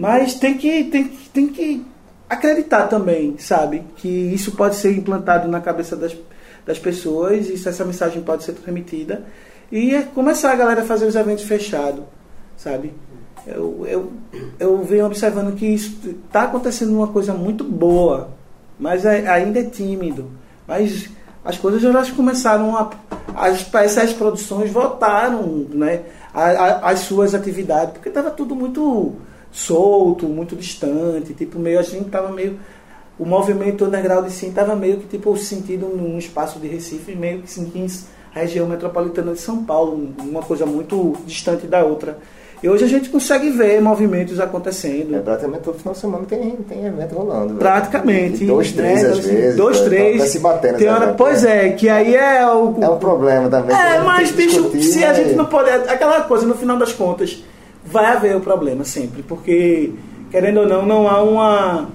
[0.00, 1.84] Mas tem que, tem, tem que
[2.26, 3.82] acreditar também, sabe?
[3.96, 6.16] Que isso pode ser implantado na cabeça das,
[6.64, 9.24] das pessoas, e essa mensagem pode ser transmitida.
[9.70, 12.02] E é começar a galera a fazer os eventos fechados,
[12.56, 12.94] sabe?
[13.46, 14.12] Eu, eu,
[14.58, 18.30] eu venho observando que está acontecendo uma coisa muito boa,
[18.78, 20.30] mas é- ainda é tímido.
[20.66, 21.10] Mas
[21.44, 22.90] as coisas elas começaram a.
[23.34, 26.00] As, essas produções voltaram né,
[26.32, 29.14] a- a- às suas atividades, porque estava tudo muito
[29.52, 32.58] solto, muito distante, tipo, meio a gente estava meio.
[33.18, 37.50] O movimento underground sim estava meio que tipo sentido num espaço de Recife, meio que
[37.50, 37.92] sentindo
[38.34, 42.16] a região metropolitana de São Paulo, uma coisa muito distante da outra.
[42.62, 45.16] E hoje a gente consegue ver movimentos acontecendo.
[45.16, 47.46] É, praticamente todo final de semana tem, tem evento rolando.
[47.48, 47.58] velho.
[47.58, 48.44] Praticamente.
[48.44, 49.08] E dois, três né?
[49.08, 49.56] às Assim, vezes.
[49.56, 50.18] Dois, tá- três.
[50.22, 50.76] Tá se batendo.
[50.78, 51.68] Tem hora, evento, pois né?
[51.68, 52.74] é, que aí é o.
[52.80, 53.74] É um problema também.
[53.74, 55.14] É, tem mas, bicho, discutir, se a né?
[55.14, 55.70] gente não pode.
[55.70, 57.42] Aquela coisa, no final das contas,
[57.84, 59.22] vai haver o problema sempre.
[59.22, 59.92] Porque,
[60.30, 61.88] querendo ou não, não há uma.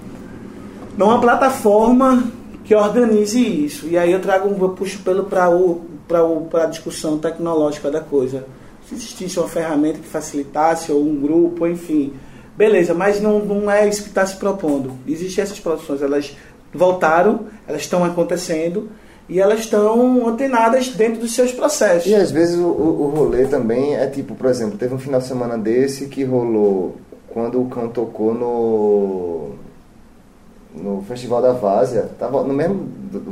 [0.96, 2.24] Não há plataforma
[2.64, 3.86] que organize isso.
[3.86, 4.60] E aí eu trago um.
[4.60, 8.46] Eu puxo pelo para o para o para a discussão tecnológica da coisa.
[8.88, 12.12] Se existisse uma ferramenta que facilitasse, ou um grupo, enfim.
[12.56, 14.92] Beleza, mas não, não é isso que está se propondo.
[15.06, 16.34] Existem essas produções, elas
[16.72, 18.88] voltaram, elas estão acontecendo
[19.28, 22.10] e elas estão antenadas dentro dos seus processos.
[22.10, 25.20] E às vezes o, o, o rolê também é tipo, por exemplo, teve um final
[25.20, 26.96] de semana desse que rolou
[27.28, 29.50] quando o cão tocou no
[30.74, 32.86] no Festival da Várzea, tava no mesmo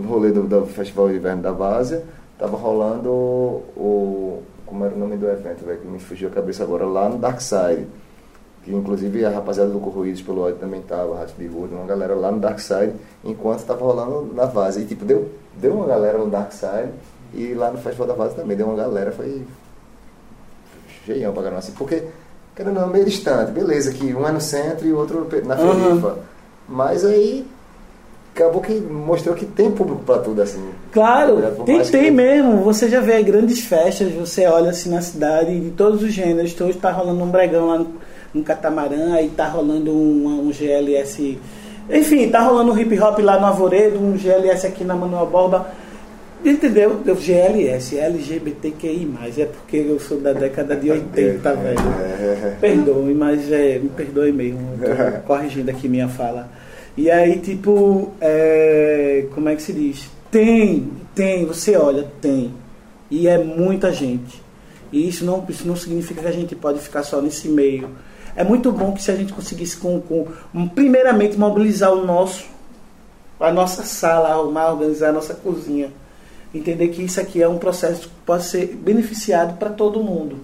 [0.09, 2.03] rolê do, do Festival de Inverno da Várzea,
[2.39, 6.65] tava rolando o como era o nome do evento, velho, que me fugiu a cabeça
[6.65, 7.87] agora, lá no Dark Side.
[8.65, 11.35] Que inclusive a rapaziada do Corruídos pelo ódio também tava, Rato
[11.71, 12.93] uma galera lá no Dark Side,
[13.23, 14.83] enquanto tava rolando na Várzea.
[14.83, 16.89] E tipo, deu, deu uma galera no Dark Side
[17.35, 19.43] e lá no Festival da Várzea também deu uma galera, foi
[21.05, 22.03] cheião pra caramba, assim, porque,
[22.59, 26.19] ou não, meio distante, beleza, que um é no centro e o outro na perifa.
[26.67, 27.47] Mas aí
[28.35, 30.71] acabou que mostrou que tem público pra tudo, assim.
[30.91, 32.63] Claro, tem, tem que- mesmo.
[32.65, 36.53] Você já vê grandes festas, você olha assim na cidade, de todos os gêneros.
[36.53, 37.89] Então, hoje tá rolando um bregão lá no,
[38.35, 41.39] no Catamarã, aí tá rolando um, um GLS.
[41.89, 45.67] Enfim, tá rolando um hip hop lá no Arvoredo, um GLS aqui na Manuel Borba.
[46.45, 47.01] Entendeu?
[47.07, 51.79] Eu, GLS, LGBTQI, é porque eu sou da década de 80, velho.
[51.79, 54.61] É, Perdoe, mas é, me perdoe mesmo.
[55.27, 56.51] corrigindo aqui minha fala.
[56.99, 60.07] E aí, tipo, é, como é que se diz?
[60.31, 62.53] Tem, tem, você olha, tem.
[63.11, 64.43] E é muita gente.
[64.93, 67.89] E isso não, isso não significa que a gente pode ficar só nesse meio.
[68.37, 72.47] É muito bom que se a gente conseguisse, com, com primeiramente, mobilizar o nosso,
[73.39, 75.91] a nossa sala, arrumar, organizar a nossa cozinha.
[76.53, 80.39] Entender que isso aqui é um processo que pode ser beneficiado para todo mundo.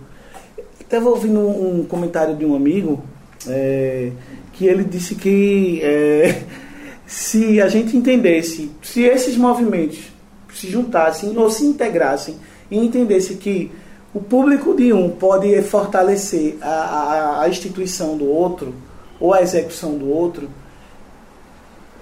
[0.80, 3.03] Estava ouvindo um, um comentário de um amigo
[3.49, 4.11] é,
[4.53, 6.43] que ele disse que é,
[7.07, 10.11] se a gente entendesse, se esses movimentos
[10.53, 12.36] se juntassem ou se integrassem
[12.70, 13.70] e entendesse que
[14.13, 18.75] o público de um pode fortalecer a, a, a instituição do outro
[19.21, 20.49] ou a execução do outro,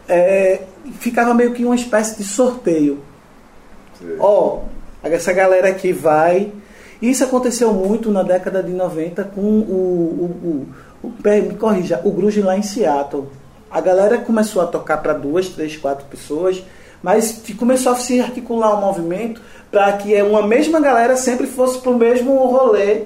[0.09, 0.63] é,
[1.01, 3.01] ficava meio que uma espécie de sorteio.
[4.19, 4.61] Ó,
[5.03, 6.53] essa galera aqui vai.
[7.03, 10.67] Isso aconteceu muito na década de 90 com o,
[11.03, 13.27] o, o, o me corrija, o Grunge lá em Seattle.
[13.71, 16.63] A galera começou a tocar para duas, três, quatro pessoas,
[17.03, 19.40] mas começou a se articular um movimento
[19.70, 23.03] para que uma mesma galera sempre fosse para o mesmo rolê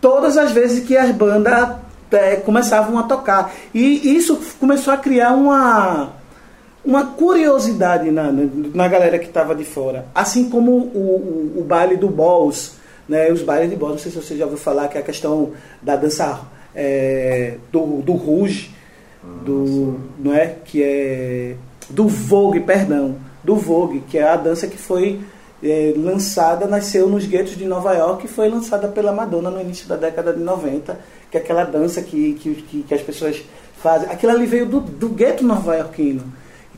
[0.00, 1.76] todas as vezes que as bandas
[2.10, 3.52] é, começavam a tocar.
[3.74, 6.16] E isso começou a criar uma
[6.84, 10.06] uma curiosidade na, na, galera que estava de fora.
[10.14, 12.76] Assim como o, o, o baile do Balls,
[13.06, 13.30] né?
[13.30, 15.52] os bailes de Balls, não sei se você já ouviu falar, que é a questão
[15.82, 16.40] da dança
[16.74, 18.70] é, do, do Rouge,
[19.44, 20.54] do, não é?
[20.64, 21.56] Que é
[21.88, 25.20] do Vogue, perdão, do Vogue, que é a dança que foi
[25.62, 29.88] é, lançada, nasceu nos guetos de Nova York e foi lançada pela Madonna no início
[29.88, 30.98] da década de 90,
[31.30, 33.42] que é aquela dança que, que, que, as pessoas
[33.82, 34.08] fazem.
[34.10, 36.22] Aquilo ali veio do, do gueto nova-iorquino.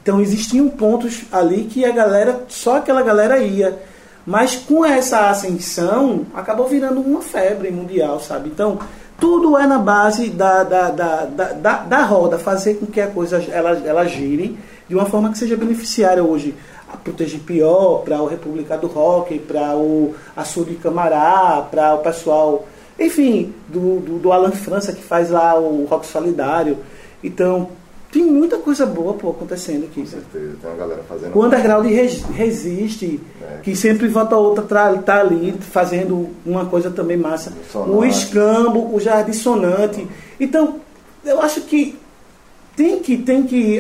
[0.03, 3.79] Então existiam pontos ali que a galera, só aquela galera ia.
[4.27, 8.49] Mas com essa ascensão, acabou virando uma febre mundial, sabe?
[8.49, 8.79] Então,
[9.19, 13.43] tudo é na base da, da, da, da, da, roda, fazer com que a coisa
[13.51, 14.59] ela, ela gire
[14.91, 16.53] de uma forma que seja beneficiária hoje
[17.05, 22.67] para o TGPO, para o República do Rock, para o Açude Camará, para o pessoal,
[22.99, 26.77] enfim, do, do, do, Alan França que faz lá o Rock Solidário.
[27.23, 27.69] Então,
[28.11, 30.01] tem muita coisa boa pô, acontecendo aqui.
[30.01, 31.39] Com certeza, tem uma galera fazendo.
[31.39, 33.61] O underground res, resiste, é.
[33.63, 34.65] que sempre volta outra
[34.97, 37.53] tá ali fazendo uma coisa também massa.
[37.87, 40.05] O escambo, o jardim sonante.
[40.41, 40.81] Então,
[41.25, 41.97] eu acho que
[42.81, 43.79] tem que tem que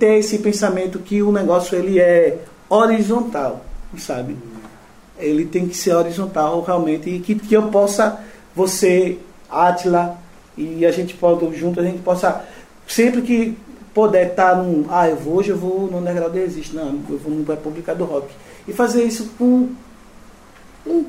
[0.00, 2.36] ter esse pensamento que o negócio ele é
[2.68, 3.64] horizontal,
[3.96, 4.36] sabe?
[5.20, 8.18] Ele tem que ser horizontal realmente e que, que eu possa
[8.52, 10.18] você, Atila
[10.58, 12.44] e a gente pode junto a gente possa
[12.88, 13.56] sempre que
[13.94, 14.84] poder estar tá num.
[14.90, 16.74] Ah, eu vou, hoje eu vou no Underground Existe.
[16.74, 18.26] Não, eu vou no República do Rock.
[18.66, 19.68] E fazer isso com,
[20.84, 21.04] com,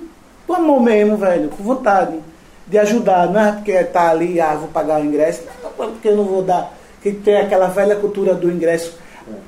[0.46, 2.20] com amor mesmo, velho, com vontade
[2.68, 3.28] de ajudar.
[3.32, 6.44] Não é porque tá ali, ah, vou pagar o ingresso, não, porque eu não vou
[6.44, 6.81] dar.
[7.02, 8.97] Que tem aquela velha cultura do ingresso.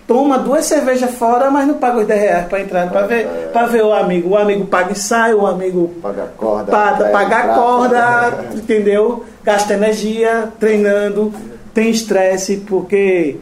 [0.07, 3.65] Toma duas cervejas fora, mas não paga os 10 reais para entrar, para ver, pra
[3.65, 4.29] ver o amigo.
[4.29, 9.25] O amigo paga e sai, o amigo paga corda, paga, paga a corda, entendeu?
[9.43, 11.33] Gasta energia treinando
[11.73, 13.37] tem estresse porque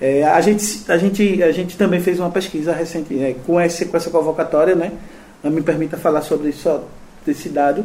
[0.00, 3.84] é, a, gente, a, gente, a gente também fez uma pesquisa recente né, com, esse,
[3.86, 4.92] com essa convocatória, né?
[5.42, 6.80] Não me permita falar sobre isso,
[7.26, 7.84] desse dado,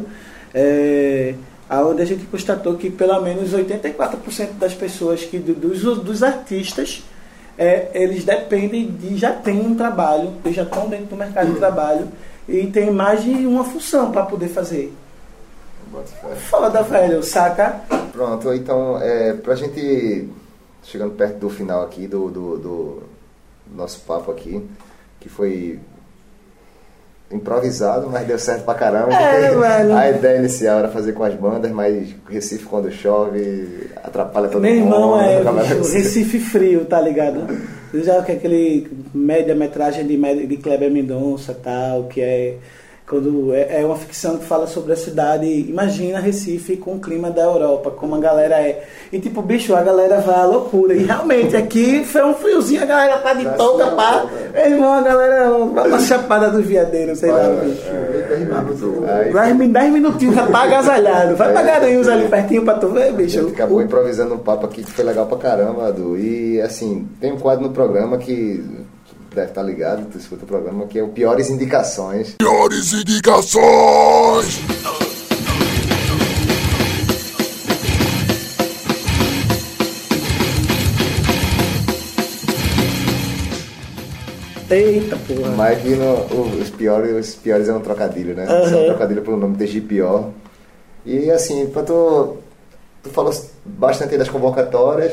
[0.54, 1.34] é,
[1.78, 7.04] onde a gente constatou que pelo menos 84% das pessoas, que dos, dos artistas,
[7.56, 11.58] é, eles dependem de já tem um trabalho, eles já estão dentro do mercado de
[11.58, 12.08] trabalho
[12.48, 14.92] e tem mais de uma função para poder fazer.
[16.48, 17.80] Foda, velho, saca?
[18.12, 20.28] Pronto, então, é, pra gente,
[20.82, 23.02] chegando perto do final aqui do, do, do
[23.74, 24.64] nosso papo aqui,
[25.20, 25.78] que foi
[27.30, 29.14] improvisado, mas deu certo pra caramba.
[29.14, 29.96] É, velho.
[29.96, 34.74] A ideia inicial era fazer com as bandas, mas Recife quando chove atrapalha todo Meu
[34.74, 34.88] mundo.
[34.88, 37.46] Meu irmão é bicho, Recife frio, tá ligado?
[37.94, 42.56] Já que aquele média-metragem de, de Kleber Mendonça tal, que é
[43.10, 47.28] quando é, é, uma ficção que fala sobre a cidade, imagina Recife com o clima
[47.28, 48.84] da Europa, como a galera é.
[49.12, 50.94] E tipo, bicho, a galera vai à loucura.
[50.94, 54.26] E realmente aqui foi um friozinho, a galera tá de touca, pá.
[54.54, 57.82] Meu irmão, a galera uma chapada do viadeiro, sei lá, bicho.
[57.88, 61.34] É, 10 minutinhos já tá agasalhado.
[61.34, 63.48] Vai pra Garanhuns ali pertinho pra tu ver, bicho.
[63.48, 66.16] acabou improvisando um papo aqui que foi legal pra caramba, Adu.
[66.16, 68.64] E assim, tem um quadro no programa que
[69.34, 72.34] deve estar ligado, tu escuta o programa, que é o Piores Indicações.
[72.38, 74.60] Piores Indicações!
[84.70, 85.50] Eita porra.
[85.56, 88.46] Mas que no, os, piores, os piores é um trocadilho, né?
[88.46, 88.52] Uhum.
[88.52, 90.30] É um trocadilho pelo nome de pior.
[91.04, 92.36] E assim, pra tu,
[93.02, 95.12] tu falou bastante das convocatórias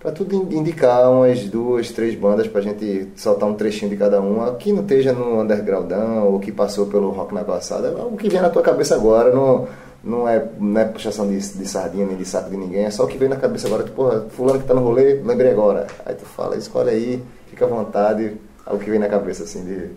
[0.00, 4.18] para tudo indicar umas duas, três bandas para a gente soltar um trechinho de cada
[4.18, 8.30] uma, que não esteja no undergroundão ou que passou pelo rock na passada, o que
[8.30, 9.68] vem na tua cabeça agora não,
[10.02, 13.04] não, é, não é puxação de, de sardinha nem de saco de ninguém, é só
[13.04, 15.86] o que vem na cabeça agora, tipo, porra, fulano que tá no rolê, lembrei agora.
[16.06, 19.62] Aí tu fala, escolhe aí, fica à vontade, é o que vem na cabeça assim
[19.66, 19.90] de.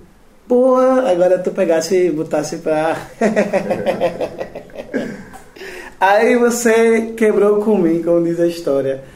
[0.49, 2.97] Porra, agora tu pegasse e botasse pra.
[5.97, 9.12] aí você quebrou comigo, como diz a história.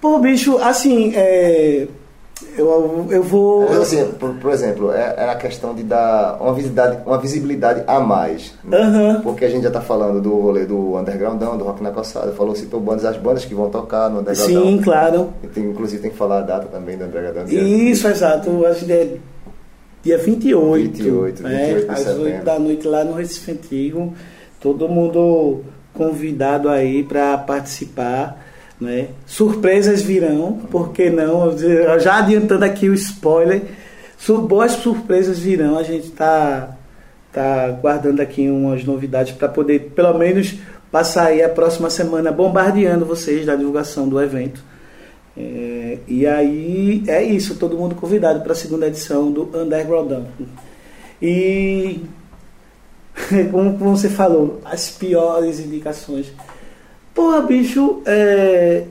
[0.00, 1.88] Pô, bicho, assim, é,
[2.56, 3.68] eu, eu vou.
[3.68, 7.84] Mas, assim, por, por exemplo, é, é, a questão de dar uma visibilidade, uma visibilidade
[7.86, 8.54] a mais.
[8.64, 9.20] Uhum.
[9.22, 12.54] Porque a gente já está falando do rolê do undergroundão, do rock na passada, falou
[12.54, 14.62] citou bandas, as bandas que vão tocar no undergroundão.
[14.62, 15.32] Sim, claro.
[15.52, 17.44] Tem, inclusive tem que falar a data também do undergroundão.
[17.46, 18.10] Isso, dia...
[18.10, 18.66] exato.
[18.66, 19.16] Acho que é
[20.02, 20.96] dia 28.
[20.96, 24.14] 28, 28 é, às 8 da noite lá no Recife Antigo.
[24.60, 28.47] Todo mundo convidado aí para participar.
[28.80, 29.08] Né?
[29.26, 31.56] Surpresas virão, por que não?
[31.98, 33.62] Já adiantando aqui o spoiler,
[34.46, 35.76] boas surpresas virão.
[35.76, 36.76] A gente está
[37.32, 40.54] tá guardando aqui umas novidades para poder, pelo menos,
[40.90, 44.62] passar aí a próxima semana bombardeando vocês da divulgação do evento.
[45.36, 50.24] É, e aí é isso, todo mundo convidado para a segunda edição do Underground.
[51.22, 52.00] E
[53.50, 56.32] como você falou, as piores indicações
[57.18, 58.84] Porra, bicho, é,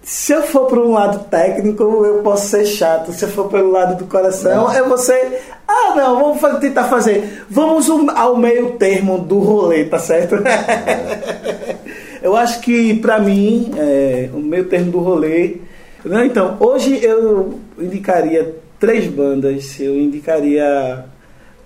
[0.00, 3.10] se eu for para um lado técnico, eu posso ser chato.
[3.12, 5.40] Se eu for pelo lado do coração, vou ser.
[5.66, 7.44] Ah, não, vamos fa- tentar fazer.
[7.50, 10.36] Vamos ao meio termo do rolê, tá certo?
[12.22, 15.56] eu acho que, para mim, é, o meio termo do rolê.
[16.04, 19.74] Não, então, hoje eu indicaria três bandas.
[19.80, 21.04] Eu indicaria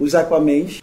[0.01, 0.81] os Aquamens.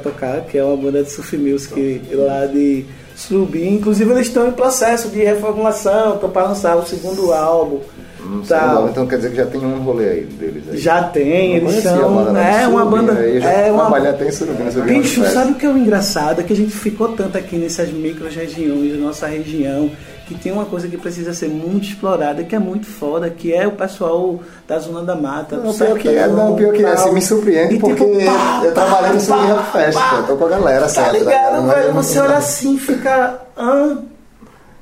[0.00, 2.84] Tocar, que é uma banda de surf music lá de
[3.14, 3.68] Surubi.
[3.68, 7.80] Inclusive eles estão em processo de reformulação, estão para lançar o segundo álbum.
[8.22, 8.88] Hum, tal.
[8.88, 10.78] Então quer dizer que já tem um rolê aí deles aí.
[10.78, 11.96] Já tem, eles são.
[12.36, 13.12] é uma Surubim, banda.
[13.20, 16.40] É uma, trabalhei até em Surubim, onde Bicho, sabe o que é o engraçado?
[16.40, 19.90] É que a gente ficou tanto aqui nessas micro-regiões da nossa região
[20.34, 23.66] que tem uma coisa que precisa ser muito explorada, que é muito foda, que é
[23.66, 25.56] o pessoal da Zona da Mata.
[25.56, 28.60] Não, pior que é, não, pior que é, assim, me surpreende E porque tipo, pá,
[28.64, 30.10] eu trabalhei no Swing pá, Rock Fest, pá.
[30.10, 31.94] pô, eu tô com a galera Tá certo, ligado, Não é- velho?
[31.94, 33.40] Você olha assim fica.
[33.58, 33.98] Hã?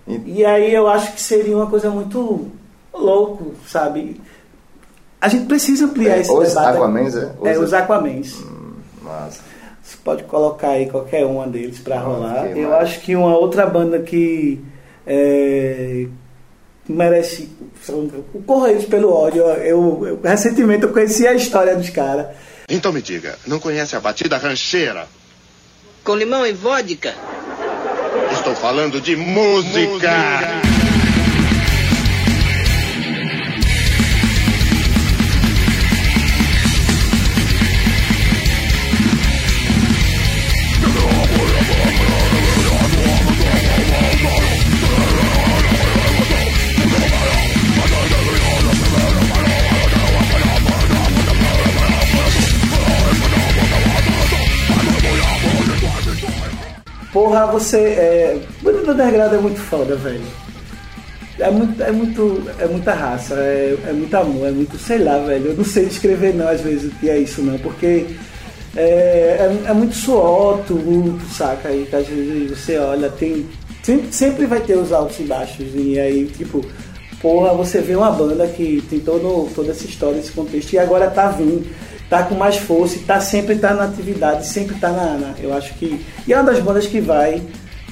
[0.07, 2.47] E- E aí eu acho que seria uma coisa muito
[2.93, 4.21] louco, sabe?
[5.21, 6.77] A gente precisa ampliar É, esse os debate.
[6.77, 7.33] Aquamens, é?
[7.45, 8.37] É, Os- os Aquamens.
[9.03, 9.41] Massa.
[9.83, 12.49] Você pode colocar aí qualquer uma deles Ah, rolar.
[12.53, 12.83] que Eu massa.
[12.83, 14.63] acho que uma outra banda que
[15.09, 16.07] é,
[16.89, 17.49] merece
[18.35, 19.43] o Correios pelo ódio.
[19.43, 22.27] Eu, eu- recentemente eu conheci a história dos caras.
[22.69, 25.07] Então me diga, não conhece a batida rancheira?
[26.05, 27.15] Com limão e vodka?
[28.33, 30.11] Estou falando de música.
[57.19, 57.79] Porra, você.
[57.79, 60.23] É, banda do underground é muito foda, velho.
[61.41, 65.19] É muito, é muito, é muita raça, é, é muito amor, é muito, sei lá,
[65.19, 65.47] velho.
[65.47, 68.07] Eu não sei descrever não, às vezes, o que é isso não, porque
[68.77, 68.81] é,
[69.41, 71.71] é, é muito suor, tumulto, saca?
[71.71, 73.45] Que às vezes você olha, tem.
[73.83, 75.67] Sempre, sempre vai ter os altos e baixos.
[75.75, 76.65] E aí, tipo,
[77.21, 81.11] porra, você vê uma banda que tem todo, toda essa história, esse contexto, e agora
[81.11, 81.67] tá vindo,
[82.09, 85.53] tá com mais força, e tá sempre tá na atividade, sempre tá na, na- Eu
[85.55, 86.05] acho que.
[86.27, 87.43] E é uma das bandas que vai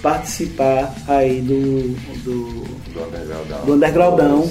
[0.02, 1.94] participar aí do.
[2.24, 3.64] do Do undergroundão.
[3.66, 4.50] do undergroundão,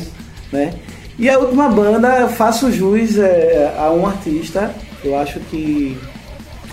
[0.51, 0.73] né?
[1.17, 4.71] E a última banda, eu faço jus é, a um artista,
[5.03, 5.97] eu acho que.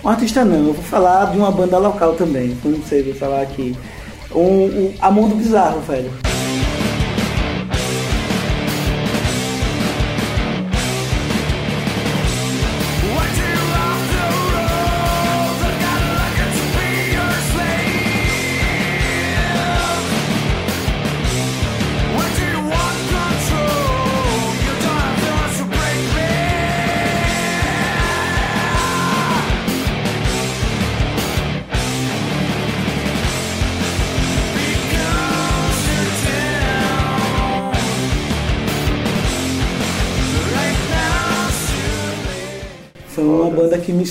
[0.05, 3.43] Um artista não, eu vou falar de uma banda local também, não sei, vou falar
[3.43, 3.76] aqui.
[4.34, 6.11] Um, um, a Mundo Bizarro, velho.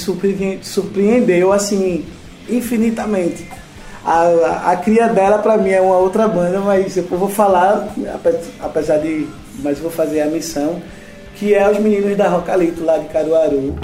[0.02, 2.06] Surpreendeu, assim,
[2.49, 3.47] infinitamente.
[4.04, 8.39] A, a, cria dela, pra mim, é uma outra banda, mas eu vou falar, ape-
[8.60, 9.28] apesar de.
[9.64, 10.82] Mas vou fazer a missão,
[11.36, 13.76] que é os meninos da Rocalito, lá de Caruaru.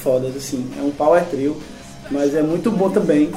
[0.00, 0.68] Fodas, assim.
[0.78, 1.56] É um power trio,
[2.10, 3.30] mas é muito bom também.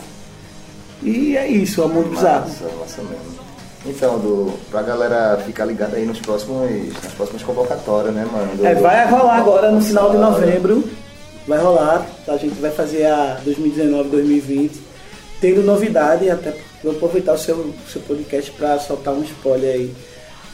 [1.02, 2.48] E é isso, o Amor Bizarro.
[2.48, 3.44] Massa, massa mesmo.
[3.86, 6.70] Então, do, pra galera ficar ligada aí nos próximos,
[7.04, 8.56] nas próximas convocatórias, né, mano?
[8.56, 10.84] Do- É, vai rolar agora no final de novembro.
[11.46, 12.08] Vai rolar.
[12.28, 14.72] A gente vai fazer a 2019-2020.
[15.42, 19.94] Tendo novidade, até vou aproveitar o seu, seu podcast para soltar um spoiler aí.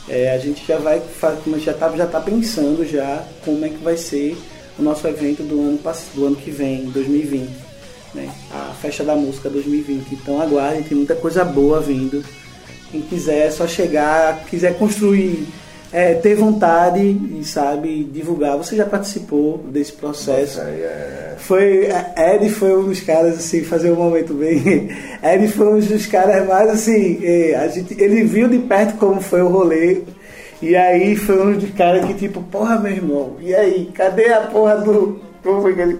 [0.08, 1.00] É, a gente já vai
[1.64, 4.36] já tá, já tá pensando já como é que vai ser
[4.80, 5.80] o nosso evento do ano,
[6.16, 7.50] do ano que vem, 2020.
[8.14, 8.30] Né?
[8.52, 10.14] A Festa da Música 2020.
[10.14, 12.24] Então aguardem, tem muita coisa boa vindo.
[12.92, 15.48] Quem quiser é só chegar, quiser construir,
[15.94, 18.58] é, ter vontade e sabe divulgar.
[18.58, 20.58] Você já participou desse processo?
[20.58, 24.90] Nossa, aí é- Foi, é, Ed foi um dos caras, assim, fazer um momento bem.
[25.24, 27.20] Ed foi um dos caras mais assim.
[27.56, 30.02] A gente, ele viu de perto como foi o rolê.
[30.62, 34.42] E aí foi um dos caras que, tipo, porra, meu irmão, e aí, cadê a
[34.42, 35.20] porra do.
[35.44, 36.00] Como foi que ele.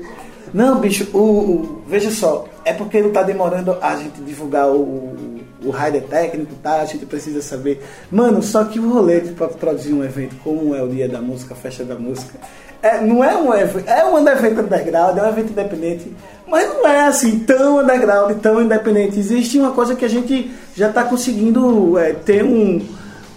[0.54, 4.82] Não, bicho, o, o- veja só, é porque não tá demorando a gente divulgar o,
[4.82, 6.82] o, o rider técnico, tá?
[6.82, 7.82] A gente precisa saber.
[8.12, 11.54] Mano, só que o rolê para produzir um evento como é o Dia da Música,
[11.54, 12.34] a Festa da Música,
[12.82, 16.12] é, não é um evento, é um evento underground, é um evento independente,
[16.48, 19.20] mas não é assim tão underground, tão independente.
[19.20, 22.82] Existe uma coisa que a gente já está conseguindo é, ter um,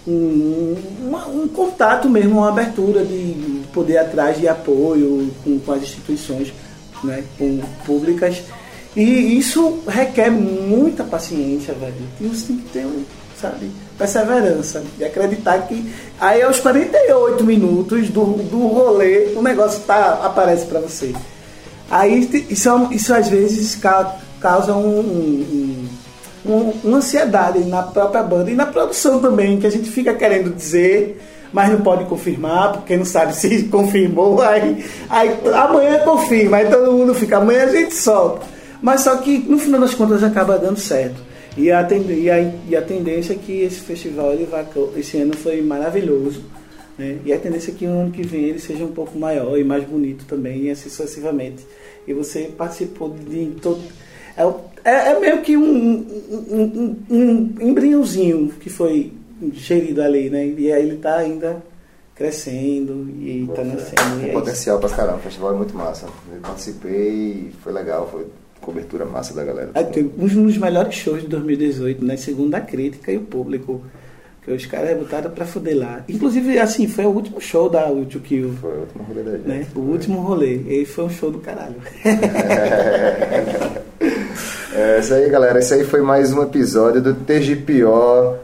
[0.07, 5.81] um, uma- um contato mesmo, uma abertura de poder atrás de apoio com, com as
[5.83, 6.53] instituições
[7.03, 8.41] né, com, públicas.
[8.95, 11.93] E isso requer muita paciência, velho.
[12.21, 12.87] E você tem que ter,
[13.39, 14.83] sabe, perseverança.
[14.99, 20.79] E acreditar que aí aos 48 minutos do, do rolê o negócio tá, aparece para
[20.79, 21.13] você.
[21.89, 25.87] Aí isso, é isso às vezes ca- causa um, um-
[26.45, 30.53] um- uma ansiedade na própria banda e na produção também, que a gente fica querendo
[30.55, 31.19] dizer,
[31.51, 36.91] mas não pode confirmar, porque não sabe se confirmou, aí, aí amanhã confirma, aí todo
[36.91, 38.45] mundo fica, amanhã a gente solta.
[38.81, 41.15] Mas só que no final das contas acaba dando certo.
[41.55, 44.65] E a, e a, e a tendência é que esse festival ele vai,
[44.97, 46.41] esse ano foi maravilhoso.
[46.97, 47.17] né?
[47.23, 49.63] E a tendência é que no ano que vem ele seja um pouco maior e
[49.63, 51.65] mais bonito também, e assim sucessivamente.
[52.07, 53.79] E você participou de todo.
[54.37, 56.05] É, é, é meio que um,
[56.49, 59.13] um, um, um embriãozinho que foi
[59.53, 60.45] gerido ali, né?
[60.45, 61.61] E aí ele está ainda
[62.15, 64.19] crescendo e está nascendo.
[64.19, 66.07] Tem é potencial pra caramba, o festival é muito massa.
[66.31, 68.27] Eu participei, foi legal, foi
[68.61, 69.71] cobertura massa da galera.
[69.85, 72.17] Tem um dos melhores shows de 2018, né?
[72.17, 73.81] Segundo a crítica e o público.
[74.43, 76.03] Que os caras botaram pra fuder lá.
[76.09, 78.51] Inclusive, assim, foi o último show da to Kill.
[78.59, 79.47] Foi o último rolê da gente.
[79.47, 79.67] Né?
[79.73, 80.55] O último rolê.
[80.67, 81.75] E foi um show do caralho.
[82.03, 83.79] É
[84.99, 85.59] isso aí, galera.
[85.59, 88.35] Esse aí foi mais um episódio do TGPO.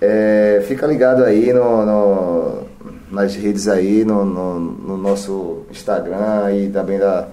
[0.00, 2.62] É, fica ligado aí no, no-
[3.10, 7.28] nas redes aí, no, no- no nosso Instagram e também da,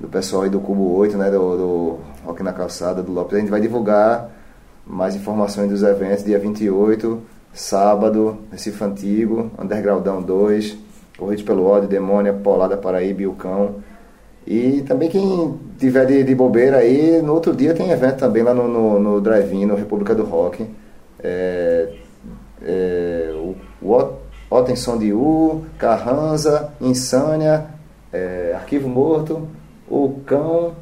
[0.00, 1.30] do pessoal aí do Cubo 8, né?
[1.30, 3.36] Do, do Rock na Calçada, do Lopes.
[3.36, 4.30] A gente vai divulgar
[4.86, 7.20] mais informações dos eventos, dia 28,
[7.52, 10.76] sábado, Recife Antigo, Undergroundão 2,
[11.18, 13.76] Corrida pelo Ódio, Demônia, Polada Paraíba e o Cão.
[14.46, 18.54] E também quem tiver de, de bobeira aí, no outro dia tem evento também lá
[18.54, 20.64] no, no, no Drive-In, no República do Rock.
[21.22, 21.88] É,
[22.62, 24.14] é, o, o Ot-
[24.48, 27.66] Otenson de U, Carranza, Insânia,
[28.12, 29.48] é, Arquivo Morto,
[29.90, 30.72] O Cão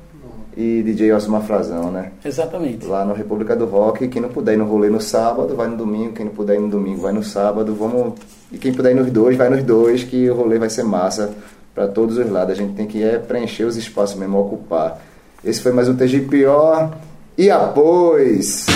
[0.56, 2.12] e DJ Osmar Frazão, né?
[2.24, 2.86] Exatamente.
[2.86, 5.76] Lá no República do Rock, quem não puder ir no rolê no sábado, vai no
[5.76, 8.12] domingo, quem não puder ir no domingo, vai no sábado, vamos.
[8.52, 11.34] E quem puder ir nos dois, vai nos dois, que o rolê vai ser massa
[11.74, 12.52] para todos os lados.
[12.52, 15.02] A gente tem que é, preencher os espaços mesmo, ocupar.
[15.44, 16.90] Esse foi mais um TGPO
[17.36, 18.66] e após!